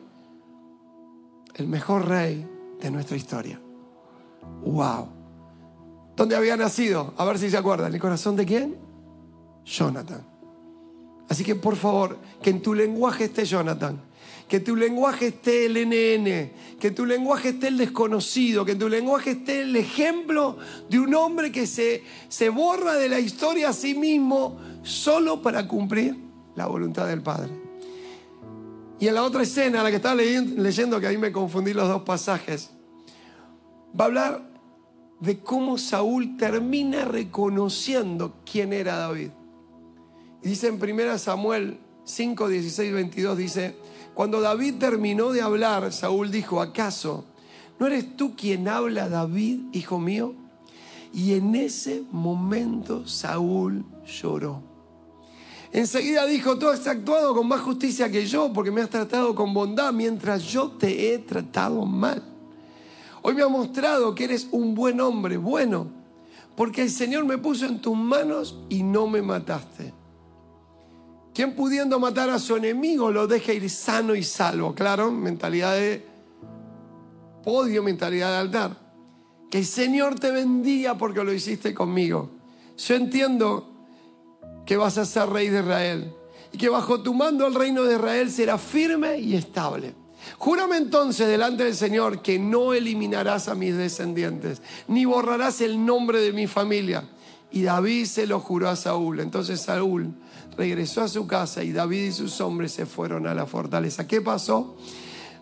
el 1.55 1.67
mejor 1.67 2.07
rey 2.07 2.47
de 2.79 2.91
nuestra 2.91 3.17
historia. 3.17 3.59
¡Wow! 4.63 5.09
¿Dónde 6.15 6.35
había 6.35 6.55
nacido? 6.55 7.13
A 7.17 7.25
ver 7.25 7.37
si 7.37 7.49
se 7.49 7.57
acuerdan. 7.57 7.93
¿El 7.93 7.99
corazón 7.99 8.35
de 8.35 8.45
quién? 8.45 8.77
Jonathan. 9.65 10.34
Así 11.29 11.43
que 11.43 11.55
por 11.55 11.75
favor, 11.75 12.19
que 12.41 12.49
en 12.51 12.61
tu 12.61 12.73
lenguaje 12.73 13.25
esté 13.25 13.45
Jonathan, 13.45 13.99
que 14.47 14.59
tu 14.59 14.75
lenguaje 14.75 15.27
esté 15.27 15.65
el 15.65 15.73
NN, 15.73 16.51
que 16.79 16.91
tu 16.91 17.05
lenguaje 17.05 17.49
esté 17.49 17.67
el 17.69 17.77
desconocido, 17.77 18.63
que 18.63 18.75
tu 18.75 18.87
lenguaje 18.87 19.31
esté 19.31 19.61
el 19.61 19.75
ejemplo 19.75 20.57
de 20.89 20.99
un 20.99 21.15
hombre 21.15 21.51
que 21.51 21.65
se, 21.65 22.03
se 22.29 22.49
borra 22.49 22.93
de 22.93 23.09
la 23.09 23.19
historia 23.19 23.69
a 23.69 23.73
sí 23.73 23.95
mismo 23.95 24.59
solo 24.83 25.41
para 25.41 25.67
cumplir 25.67 26.15
la 26.55 26.67
voluntad 26.67 27.07
del 27.07 27.23
Padre. 27.23 27.51
Y 28.99 29.07
en 29.07 29.15
la 29.15 29.23
otra 29.23 29.43
escena, 29.43 29.83
la 29.83 29.89
que 29.89 29.97
estaba 29.97 30.15
leyendo, 30.15 30.61
leyendo, 30.61 30.99
que 30.99 31.07
ahí 31.07 31.17
me 31.17 31.31
confundí 31.31 31.73
los 31.73 31.87
dos 31.87 32.03
pasajes, 32.03 32.69
va 33.99 34.05
a 34.05 34.07
hablar 34.07 34.49
de 35.19 35.39
cómo 35.39 35.77
Saúl 35.77 36.37
termina 36.37 37.03
reconociendo 37.03 38.35
quién 38.49 38.73
era 38.73 38.97
David. 38.97 39.31
Dice 40.45 40.67
en 40.67 40.75
1 40.75 41.17
Samuel 41.17 41.79
5, 42.03 42.47
16, 42.49 42.93
22, 42.93 43.35
dice, 43.35 43.75
cuando 44.13 44.41
David 44.41 44.75
terminó 44.75 45.31
de 45.31 45.41
hablar, 45.41 45.91
Saúl 45.91 46.29
dijo, 46.29 46.61
¿acaso 46.61 47.25
no 47.79 47.87
eres 47.87 48.15
tú 48.15 48.35
quien 48.35 48.67
habla, 48.67 49.09
David, 49.09 49.61
hijo 49.73 49.97
mío? 49.97 50.35
Y 51.11 51.33
en 51.33 51.55
ese 51.55 52.03
momento 52.11 53.07
Saúl 53.07 53.85
lloró. 54.05 54.61
Enseguida 55.71 56.27
dijo, 56.27 56.59
tú 56.59 56.69
has 56.69 56.85
actuado 56.85 57.33
con 57.33 57.47
más 57.47 57.61
justicia 57.61 58.11
que 58.11 58.27
yo 58.27 58.53
porque 58.53 58.69
me 58.69 58.81
has 58.81 58.89
tratado 58.91 59.33
con 59.33 59.51
bondad 59.51 59.91
mientras 59.93 60.43
yo 60.43 60.69
te 60.73 61.11
he 61.11 61.17
tratado 61.17 61.87
mal. 61.87 62.21
Hoy 63.23 63.33
me 63.33 63.41
ha 63.41 63.47
mostrado 63.47 64.13
que 64.13 64.25
eres 64.25 64.47
un 64.51 64.75
buen 64.75 65.01
hombre, 65.01 65.37
bueno, 65.37 65.87
porque 66.55 66.83
el 66.83 66.91
Señor 66.91 67.25
me 67.25 67.39
puso 67.39 67.65
en 67.65 67.81
tus 67.81 67.97
manos 67.97 68.59
y 68.69 68.83
no 68.83 69.07
me 69.07 69.23
mataste. 69.23 70.04
¿Quién 71.35 71.53
pudiendo 71.53 71.99
matar 71.99 72.29
a 72.29 72.39
su 72.39 72.55
enemigo 72.55 73.11
lo 73.11 73.27
deja 73.27 73.51
ir 73.51 73.69
sano 73.69 74.15
y 74.15 74.23
salvo? 74.23 74.73
Claro, 74.73 75.11
mentalidad 75.11 75.75
de 75.75 76.01
podio, 77.43 77.83
mentalidad 77.83 78.31
de 78.31 78.37
altar. 78.37 78.77
Que 79.51 79.57
el 79.57 79.65
Señor 79.65 80.17
te 80.17 80.31
bendiga 80.31 80.97
porque 80.97 81.21
lo 81.25 81.33
hiciste 81.33 81.73
conmigo. 81.73 82.31
Yo 82.77 82.95
entiendo 82.95 83.69
que 84.65 84.77
vas 84.77 84.97
a 84.97 85.03
ser 85.03 85.27
rey 85.27 85.49
de 85.49 85.59
Israel 85.59 86.13
y 86.53 86.57
que 86.57 86.69
bajo 86.69 87.01
tu 87.01 87.13
mando 87.13 87.45
el 87.45 87.53
reino 87.53 87.83
de 87.83 87.95
Israel 87.95 88.31
será 88.31 88.57
firme 88.57 89.19
y 89.19 89.35
estable. 89.35 89.93
Júrame 90.37 90.77
entonces 90.77 91.27
delante 91.27 91.65
del 91.65 91.75
Señor 91.75 92.21
que 92.21 92.39
no 92.39 92.73
eliminarás 92.73 93.49
a 93.49 93.55
mis 93.55 93.75
descendientes, 93.75 94.61
ni 94.87 95.03
borrarás 95.03 95.59
el 95.59 95.85
nombre 95.85 96.21
de 96.21 96.31
mi 96.31 96.47
familia. 96.47 97.03
Y 97.51 97.63
David 97.63 98.05
se 98.05 98.25
lo 98.25 98.39
juró 98.39 98.69
a 98.69 98.77
Saúl. 98.77 99.19
Entonces 99.19 99.59
Saúl 99.59 100.13
regresó 100.57 101.01
a 101.01 101.07
su 101.07 101.27
casa 101.27 101.63
y 101.63 101.71
David 101.71 102.05
y 102.05 102.11
sus 102.11 102.39
hombres 102.41 102.71
se 102.71 102.85
fueron 102.85 103.27
a 103.27 103.33
la 103.33 103.45
fortaleza. 103.45 104.07
¿Qué 104.07 104.21
pasó? 104.21 104.75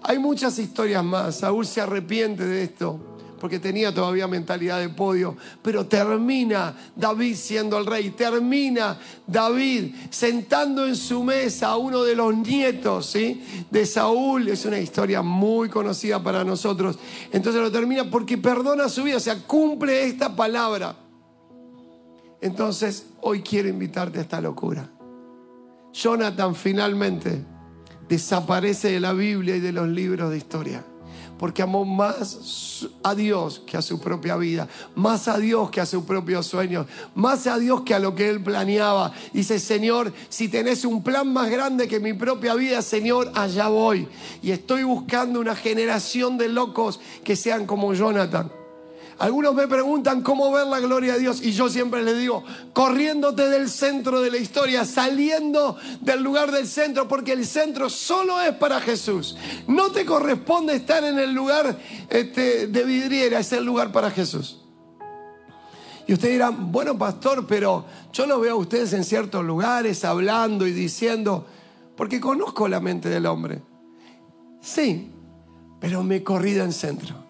Hay 0.01 0.19
muchas 0.19 0.59
historias 0.59 1.03
más. 1.03 1.37
Saúl 1.39 1.65
se 1.65 1.81
arrepiente 1.81 2.45
de 2.45 2.63
esto 2.63 3.13
porque 3.43 3.59
tenía 3.59 3.93
todavía 3.93 4.25
mentalidad 4.25 4.79
de 4.79 4.87
podio, 4.87 5.35
pero 5.61 5.85
termina 5.85 6.77
David 6.95 7.35
siendo 7.35 7.77
el 7.77 7.85
rey, 7.85 8.11
termina 8.11 8.97
David 9.27 9.93
sentando 10.11 10.87
en 10.87 10.95
su 10.95 11.25
mesa 11.25 11.71
a 11.71 11.75
uno 11.75 12.03
de 12.03 12.15
los 12.15 12.33
nietos 12.37 13.07
¿sí? 13.07 13.43
de 13.69 13.85
Saúl, 13.85 14.47
es 14.47 14.63
una 14.63 14.79
historia 14.79 15.21
muy 15.21 15.67
conocida 15.67 16.23
para 16.23 16.45
nosotros, 16.45 16.97
entonces 17.33 17.61
lo 17.61 17.69
termina 17.69 18.09
porque 18.09 18.37
perdona 18.37 18.87
su 18.87 19.03
vida, 19.03 19.17
o 19.17 19.19
sea, 19.19 19.37
cumple 19.45 20.05
esta 20.05 20.33
palabra. 20.33 20.95
Entonces, 22.39 23.07
hoy 23.19 23.41
quiero 23.41 23.67
invitarte 23.67 24.19
a 24.19 24.21
esta 24.21 24.39
locura. 24.39 24.89
Jonathan 25.93 26.55
finalmente 26.55 27.45
desaparece 28.09 28.91
de 28.91 28.99
la 28.99 29.13
Biblia 29.13 29.55
y 29.55 29.59
de 29.59 29.71
los 29.71 29.87
libros 29.87 30.31
de 30.31 30.37
historia. 30.37 30.83
porque 31.39 31.61
amó 31.61 31.83
más 31.83 32.87
a 33.03 33.13
Dios 33.15 33.61
que 33.65 33.75
a 33.75 33.81
su 33.81 33.99
propia 33.99 34.37
vida, 34.37 34.69
más 34.95 35.27
a 35.27 35.37
Dios 35.37 35.69
que 35.71 35.81
a 35.81 35.85
sus 35.85 36.05
propios 36.05 36.45
sueños, 36.45 36.87
más 37.15 37.47
a 37.47 37.57
Dios 37.57 37.81
que 37.81 37.93
a 37.93 37.99
lo 37.99 38.15
que 38.15 38.29
él 38.29 38.41
planeaba. 38.41 39.11
Dice, 39.33 39.59
Señor, 39.59 40.13
si 40.29 40.47
tenés 40.47 40.85
un 40.85 41.03
plan 41.03 41.33
más 41.33 41.49
grande 41.49 41.89
que 41.89 41.99
mi 41.99 42.13
propia 42.13 42.53
vida, 42.53 42.81
Señor, 42.81 43.29
allá 43.35 43.67
voy. 43.67 44.07
Y 44.41 44.51
estoy 44.51 44.83
buscando 44.83 45.41
una 45.41 45.55
generación 45.55 46.37
de 46.37 46.47
locos 46.47 47.01
que 47.25 47.35
sean 47.35 47.65
como 47.65 47.93
Jonathan 47.93 48.49
algunos 49.19 49.53
me 49.53 49.67
preguntan 49.67 50.21
cómo 50.21 50.51
ver 50.51 50.67
la 50.67 50.79
gloria 50.79 51.13
de 51.13 51.19
Dios 51.19 51.41
y 51.41 51.51
yo 51.51 51.69
siempre 51.69 52.01
les 52.03 52.17
digo, 52.17 52.43
corriéndote 52.73 53.47
del 53.49 53.69
centro 53.69 54.21
de 54.21 54.31
la 54.31 54.37
historia, 54.37 54.85
saliendo 54.85 55.77
del 56.01 56.23
lugar 56.23 56.51
del 56.51 56.67
centro, 56.67 57.07
porque 57.07 57.33
el 57.33 57.45
centro 57.45 57.89
solo 57.89 58.41
es 58.41 58.53
para 58.55 58.81
Jesús. 58.81 59.37
No 59.67 59.91
te 59.91 60.05
corresponde 60.05 60.75
estar 60.75 61.03
en 61.03 61.19
el 61.19 61.33
lugar 61.33 61.77
este, 62.09 62.67
de 62.67 62.83
vidriera, 62.83 63.39
es 63.39 63.53
el 63.53 63.63
lugar 63.63 63.91
para 63.91 64.09
Jesús. 64.09 64.61
Y 66.07 66.13
ustedes 66.13 66.33
dirán, 66.33 66.71
bueno 66.71 66.97
pastor, 66.97 67.45
pero 67.47 67.85
yo 68.11 68.25
no 68.27 68.39
veo 68.39 68.53
a 68.53 68.57
ustedes 68.57 68.91
en 68.93 69.05
ciertos 69.05 69.45
lugares 69.45 70.03
hablando 70.03 70.67
y 70.67 70.73
diciendo, 70.73 71.45
porque 71.95 72.19
conozco 72.19 72.67
la 72.67 72.79
mente 72.79 73.09
del 73.09 73.25
hombre. 73.25 73.61
Sí, 74.59 75.11
pero 75.79 76.03
me 76.03 76.17
he 76.17 76.23
corrido 76.23 76.63
en 76.63 76.73
centro 76.73 77.22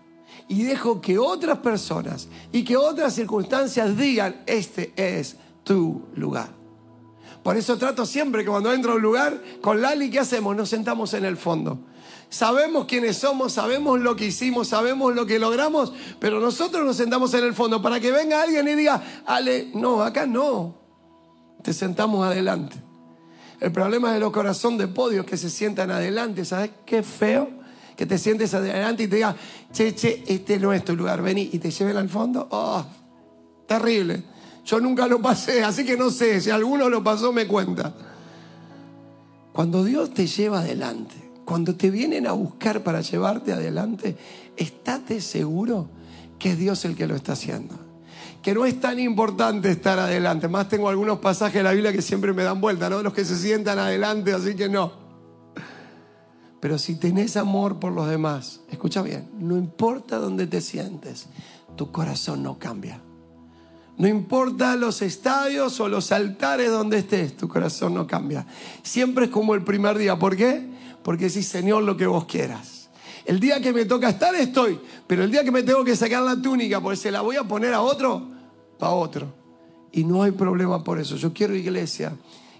y 0.47 0.63
dejo 0.63 1.01
que 1.01 1.17
otras 1.17 1.59
personas 1.59 2.27
y 2.51 2.63
que 2.63 2.77
otras 2.77 3.13
circunstancias 3.13 3.97
digan, 3.97 4.43
este 4.45 4.93
es 4.95 5.37
tu 5.63 6.03
lugar. 6.15 6.49
Por 7.43 7.57
eso 7.57 7.77
trato 7.77 8.05
siempre 8.05 8.43
que 8.43 8.49
cuando 8.49 8.71
entro 8.71 8.93
a 8.93 8.95
un 8.95 9.01
lugar, 9.01 9.41
con 9.61 9.81
Lali, 9.81 10.09
¿qué 10.09 10.19
hacemos? 10.19 10.55
Nos 10.55 10.69
sentamos 10.69 11.13
en 11.13 11.25
el 11.25 11.35
fondo. 11.35 11.79
Sabemos 12.29 12.85
quiénes 12.85 13.17
somos, 13.17 13.53
sabemos 13.53 13.99
lo 13.99 14.15
que 14.15 14.25
hicimos, 14.25 14.69
sabemos 14.69 15.13
lo 15.13 15.25
que 15.25 15.37
logramos, 15.37 15.93
pero 16.19 16.39
nosotros 16.39 16.83
nos 16.85 16.95
sentamos 16.95 17.33
en 17.33 17.43
el 17.43 17.53
fondo 17.53 17.81
para 17.81 17.99
que 17.99 18.11
venga 18.11 18.41
alguien 18.41 18.67
y 18.67 18.73
diga, 18.73 19.03
Ale, 19.25 19.69
no, 19.75 20.01
acá 20.01 20.25
no. 20.25 20.75
Te 21.61 21.73
sentamos 21.73 22.25
adelante. 22.25 22.75
El 23.59 23.71
problema 23.71 24.13
de 24.13 24.19
los 24.19 24.31
corazones 24.31 24.79
de 24.79 24.87
podio 24.87 25.25
que 25.25 25.37
se 25.37 25.49
sientan 25.49 25.91
adelante, 25.91 26.43
¿sabes 26.43 26.71
qué 26.85 27.03
feo? 27.03 27.49
Que 27.95 28.05
te 28.05 28.17
sientes 28.17 28.53
adelante 28.53 29.03
y 29.03 29.07
te 29.07 29.17
diga, 29.17 29.35
che, 29.71 29.93
che, 29.95 30.23
este 30.27 30.59
no 30.59 30.73
es 30.73 30.83
tu 30.83 30.95
lugar, 30.95 31.21
vení 31.21 31.49
y 31.51 31.59
te 31.59 31.71
lleven 31.71 31.97
al 31.97 32.09
fondo. 32.09 32.47
Oh, 32.51 32.85
terrible. 33.67 34.23
Yo 34.65 34.79
nunca 34.79 35.07
lo 35.07 35.21
pasé, 35.21 35.63
así 35.63 35.85
que 35.85 35.97
no 35.97 36.09
sé, 36.09 36.39
si 36.39 36.49
alguno 36.49 36.89
lo 36.89 37.03
pasó 37.03 37.33
me 37.33 37.47
cuenta. 37.47 37.93
Cuando 39.51 39.83
Dios 39.83 40.13
te 40.13 40.25
lleva 40.25 40.59
adelante, 40.59 41.15
cuando 41.45 41.75
te 41.75 41.91
vienen 41.91 42.25
a 42.27 42.31
buscar 42.31 42.81
para 42.81 43.01
llevarte 43.01 43.51
adelante, 43.51 44.17
estate 44.55 45.21
seguro 45.21 45.89
que 46.39 46.51
es 46.51 46.57
Dios 46.57 46.85
el 46.85 46.95
que 46.95 47.07
lo 47.07 47.15
está 47.15 47.33
haciendo. 47.33 47.75
Que 48.41 48.53
no 48.53 48.65
es 48.65 48.79
tan 48.79 48.99
importante 48.99 49.69
estar 49.69 49.99
adelante. 49.99 50.47
Más 50.47 50.67
tengo 50.67 50.89
algunos 50.89 51.19
pasajes 51.19 51.55
de 51.55 51.63
la 51.63 51.71
Biblia 51.71 51.93
que 51.93 52.01
siempre 52.01 52.33
me 52.33 52.43
dan 52.43 52.59
vuelta, 52.59 52.89
¿no? 52.89 53.01
Los 53.01 53.13
que 53.13 53.23
se 53.23 53.37
sientan 53.37 53.79
adelante, 53.79 54.33
así 54.33 54.55
que 54.55 54.67
no. 54.67 55.02
Pero 56.63 56.77
si 56.77 56.95
tenés 56.95 57.35
amor 57.35 57.77
por 57.77 57.91
los 57.91 58.07
demás, 58.07 58.61
escucha 58.71 59.01
bien, 59.01 59.27
no 59.37 59.57
importa 59.57 60.17
dónde 60.17 60.47
te 60.47 60.61
sientes, 60.61 61.27
tu 61.75 61.91
corazón 61.91 62.41
no 62.41 62.57
cambia. 62.57 63.01
No 63.97 64.07
importa 64.07 64.77
los 64.77 65.01
estadios 65.01 65.77
o 65.81 65.89
los 65.89 66.13
altares 66.13 66.71
donde 66.71 66.99
estés, 66.99 67.35
tu 67.35 67.49
corazón 67.49 67.93
no 67.93 68.07
cambia. 68.07 68.47
Siempre 68.81 69.25
es 69.25 69.31
como 69.31 69.55
el 69.55 69.63
primer 69.65 69.97
día. 69.97 70.17
¿Por 70.17 70.37
qué? 70.37 70.65
Porque 71.03 71.29
si 71.29 71.43
Señor, 71.43 71.83
lo 71.83 71.97
que 71.97 72.07
vos 72.07 72.23
quieras. 72.27 72.89
El 73.25 73.41
día 73.41 73.59
que 73.59 73.73
me 73.73 73.83
toca 73.83 74.07
estar, 74.07 74.33
estoy. 74.33 74.79
Pero 75.05 75.25
el 75.25 75.31
día 75.31 75.43
que 75.43 75.51
me 75.51 75.63
tengo 75.63 75.83
que 75.83 75.97
sacar 75.97 76.23
la 76.23 76.41
túnica, 76.41 76.79
porque 76.79 76.95
se 76.95 77.11
la 77.11 77.19
voy 77.19 77.35
a 77.35 77.43
poner 77.43 77.73
a 77.73 77.81
otro, 77.81 78.25
para 78.79 78.93
otro. 78.93 79.27
Y 79.91 80.05
no 80.05 80.23
hay 80.23 80.31
problema 80.31 80.81
por 80.81 80.97
eso. 80.97 81.17
Yo 81.17 81.33
quiero 81.33 81.57
iglesia 81.57 82.13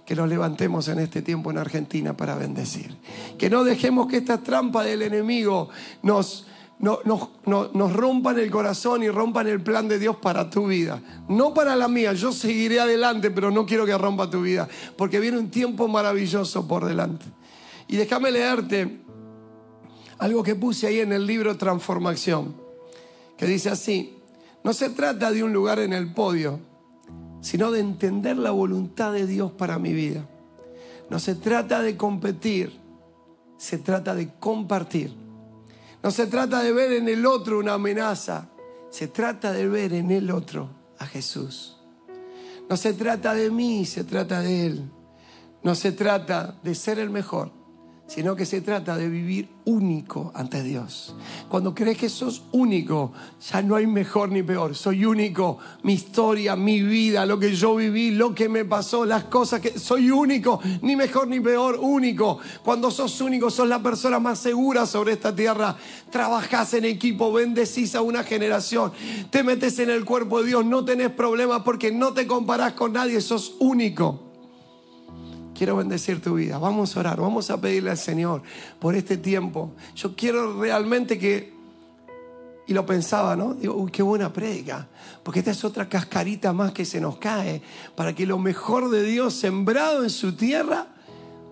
que 0.05 0.15
nos 0.15 0.27
levantemos 0.27 0.87
en 0.87 0.99
este 0.99 1.21
tiempo 1.21 1.51
en 1.51 1.57
Argentina 1.57 2.15
para 2.15 2.35
bendecir. 2.35 2.95
Que 3.37 3.49
no 3.49 3.63
dejemos 3.63 4.07
que 4.07 4.17
esta 4.17 4.43
trampa 4.43 4.83
del 4.83 5.01
enemigo 5.01 5.69
nos, 6.01 6.45
nos 6.79 7.93
rompan 7.93 8.39
el 8.39 8.51
corazón 8.51 9.03
y 9.03 9.09
rompan 9.09 9.47
el 9.47 9.61
plan 9.61 9.87
de 9.87 9.99
Dios 9.99 10.17
para 10.17 10.49
tu 10.49 10.67
vida. 10.67 11.01
No 11.29 11.53
para 11.53 11.75
la 11.75 11.87
mía, 11.87 12.13
yo 12.13 12.31
seguiré 12.31 12.79
adelante, 12.79 13.31
pero 13.31 13.51
no 13.51 13.65
quiero 13.65 13.85
que 13.85 13.97
rompa 13.97 14.29
tu 14.29 14.41
vida, 14.41 14.67
porque 14.97 15.19
viene 15.19 15.37
un 15.37 15.49
tiempo 15.49 15.87
maravilloso 15.87 16.67
por 16.67 16.85
delante. 16.85 17.25
Y 17.87 17.95
déjame 17.95 18.31
leerte 18.31 19.01
algo 20.17 20.43
que 20.43 20.55
puse 20.55 20.87
ahí 20.87 20.99
en 20.99 21.13
el 21.13 21.25
libro 21.25 21.57
Transformación, 21.57 22.55
que 23.37 23.45
dice 23.45 23.69
así, 23.69 24.17
no 24.63 24.73
se 24.73 24.89
trata 24.89 25.31
de 25.31 25.43
un 25.43 25.51
lugar 25.51 25.79
en 25.79 25.93
el 25.93 26.13
podio, 26.13 26.59
sino 27.43 27.71
de 27.71 27.81
entender 27.81 28.37
la 28.37 28.51
voluntad 28.51 29.11
de 29.11 29.27
Dios 29.27 29.51
para 29.51 29.77
mi 29.77 29.91
vida. 29.91 30.25
No 31.09 31.19
se 31.19 31.35
trata 31.35 31.81
de 31.81 31.97
competir, 31.97 32.79
se 33.57 33.77
trata 33.77 34.15
de 34.15 34.33
compartir. 34.39 35.13
No 36.01 36.09
se 36.09 36.27
trata 36.27 36.63
de 36.63 36.71
ver 36.71 36.93
en 36.93 37.09
el 37.09 37.25
otro 37.25 37.59
una 37.59 37.73
amenaza, 37.73 38.49
se 38.89 39.09
trata 39.09 39.51
de 39.51 39.67
ver 39.67 39.93
en 39.93 40.09
el 40.09 40.31
otro 40.31 40.69
a 40.97 41.05
Jesús. 41.05 41.77
No 42.69 42.77
se 42.77 42.93
trata 42.93 43.33
de 43.33 43.51
mí, 43.51 43.85
se 43.85 44.05
trata 44.05 44.39
de 44.39 44.65
Él. 44.65 44.91
No 45.63 45.75
se 45.75 45.91
trata 45.91 46.59
de 46.63 46.75
ser 46.75 46.97
el 46.97 47.09
mejor, 47.09 47.51
sino 48.13 48.35
que 48.35 48.45
se 48.45 48.61
trata 48.61 48.95
de 48.95 49.09
vivir 49.09 49.49
único 49.65 50.31
ante 50.35 50.61
Dios. 50.61 51.15
Cuando 51.49 51.73
crees 51.73 51.97
que 51.97 52.09
sos 52.09 52.43
único, 52.51 53.11
ya 53.51 53.63
no 53.63 53.75
hay 53.75 53.87
mejor 53.87 54.29
ni 54.29 54.43
peor. 54.43 54.75
Soy 54.75 55.03
único, 55.03 55.57
mi 55.81 55.93
historia, 55.93 56.55
mi 56.55 56.83
vida, 56.83 57.25
lo 57.25 57.39
que 57.39 57.55
yo 57.55 57.75
viví, 57.75 58.11
lo 58.11 58.35
que 58.35 58.47
me 58.49 58.65
pasó, 58.65 59.03
las 59.03 59.23
cosas 59.23 59.61
que 59.61 59.79
soy 59.79 60.11
único, 60.11 60.61
ni 60.83 60.95
mejor 60.95 61.27
ni 61.27 61.39
peor, 61.39 61.79
único. 61.81 62.37
Cuando 62.63 62.91
sos 62.91 63.19
único, 63.19 63.49
sos 63.49 63.67
la 63.67 63.81
persona 63.81 64.19
más 64.19 64.37
segura 64.37 64.85
sobre 64.85 65.13
esta 65.13 65.35
tierra. 65.35 65.75
Trabajás 66.11 66.75
en 66.75 66.85
equipo, 66.85 67.33
bendecís 67.33 67.95
a 67.95 68.03
una 68.03 68.23
generación, 68.23 68.91
te 69.31 69.41
metes 69.41 69.79
en 69.79 69.89
el 69.89 70.05
cuerpo 70.05 70.41
de 70.41 70.49
Dios, 70.49 70.63
no 70.63 70.85
tenés 70.85 71.09
problemas 71.09 71.63
porque 71.63 71.91
no 71.91 72.13
te 72.13 72.27
comparás 72.27 72.73
con 72.73 72.93
nadie, 72.93 73.21
sos 73.21 73.55
único 73.57 74.32
quiero 75.53 75.75
bendecir 75.77 76.21
tu 76.21 76.35
vida. 76.35 76.57
Vamos 76.57 76.95
a 76.95 76.99
orar, 76.99 77.19
vamos 77.19 77.49
a 77.49 77.59
pedirle 77.59 77.91
al 77.91 77.97
Señor 77.97 78.41
por 78.79 78.95
este 78.95 79.17
tiempo. 79.17 79.71
Yo 79.95 80.15
quiero 80.15 80.59
realmente 80.59 81.17
que, 81.17 81.53
y 82.67 82.73
lo 82.73 82.85
pensaba, 82.85 83.35
¿no? 83.35 83.53
Digo, 83.53 83.75
uy, 83.75 83.91
qué 83.91 84.03
buena 84.03 84.31
prédica, 84.31 84.87
porque 85.23 85.39
esta 85.39 85.51
es 85.51 85.63
otra 85.63 85.87
cascarita 85.89 86.53
más 86.53 86.71
que 86.71 86.85
se 86.85 86.99
nos 86.99 87.17
cae 87.17 87.61
para 87.95 88.13
que 88.13 88.25
lo 88.25 88.39
mejor 88.39 88.89
de 88.89 89.03
Dios 89.03 89.33
sembrado 89.33 90.03
en 90.03 90.09
su 90.09 90.35
tierra 90.35 90.87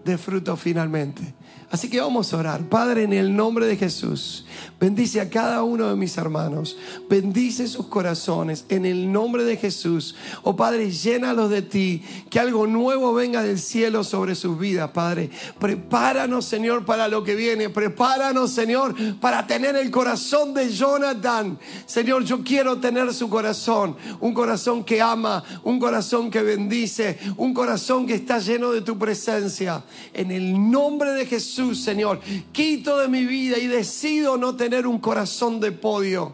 dé 0.04 0.18
fruto 0.18 0.56
finalmente. 0.58 1.34
Así 1.72 1.90
que 1.90 2.02
vamos 2.02 2.34
a 2.34 2.38
orar. 2.38 2.68
Padre, 2.68 3.04
en 3.04 3.14
el 3.14 3.34
nombre 3.34 3.66
de 3.66 3.78
Jesús, 3.78 4.44
bendice 4.78 5.22
a 5.22 5.30
cada 5.30 5.64
uno 5.64 5.88
de 5.88 5.96
mis 5.96 6.18
hermanos. 6.18 6.76
Bendice 7.10 7.66
sus 7.66 7.86
corazones 7.86 8.66
en 8.68 8.86
el 8.86 9.10
nombre 9.10 9.46
de 9.46 9.56
Jesús. 9.56 10.16
Oh 10.44 10.54
Padre, 10.58 10.92
llénalos 10.92 11.50
de 11.50 11.62
ti. 11.62 12.04
Que 12.30 12.42
algo 12.42 12.68
nuevo 12.68 13.14
venga 13.14 13.42
del 13.42 13.58
cielo 13.58 14.04
sobre 14.04 14.36
sus 14.36 14.60
vidas, 14.60 14.92
Padre. 14.92 15.30
Prepáranos, 15.60 16.44
Señor, 16.44 16.84
para 16.84 17.08
lo 17.08 17.24
que 17.24 17.36
viene. 17.36 17.70
Prepáranos, 17.70 18.52
Señor, 18.52 18.94
para 19.22 19.48
tener 19.48 19.78
el 19.78 19.90
corazón 19.92 20.54
de 20.54 20.70
Jonathan. 20.74 21.58
Señor, 21.86 22.26
yo 22.26 22.44
quiero 22.44 22.80
tener 22.80 23.14
su 23.14 23.30
corazón. 23.30 23.96
Un 24.20 24.34
corazón 24.34 24.84
que 24.84 25.02
ama, 25.02 25.42
un 25.64 25.80
corazón 25.80 26.30
que 26.30 26.42
bendice, 26.42 27.18
un 27.38 27.54
corazón 27.54 28.06
que 28.06 28.16
está 28.16 28.40
lleno 28.40 28.72
de 28.72 28.82
tu 28.82 29.00
presencia. 29.00 29.86
En 30.14 30.32
el 30.32 30.70
nombre 30.70 31.12
de 31.12 31.26
Jesús. 31.26 31.61
Señor. 31.76 32.20
Quito 32.52 32.98
de 32.98 33.08
mi 33.08 33.26
vida 33.26 33.58
y 33.58 33.68
decido 33.68 34.38
no 34.38 34.56
tener 34.56 34.88
un 34.88 35.00
corazón 35.00 35.60
de 35.60 35.72
podio. 35.72 36.34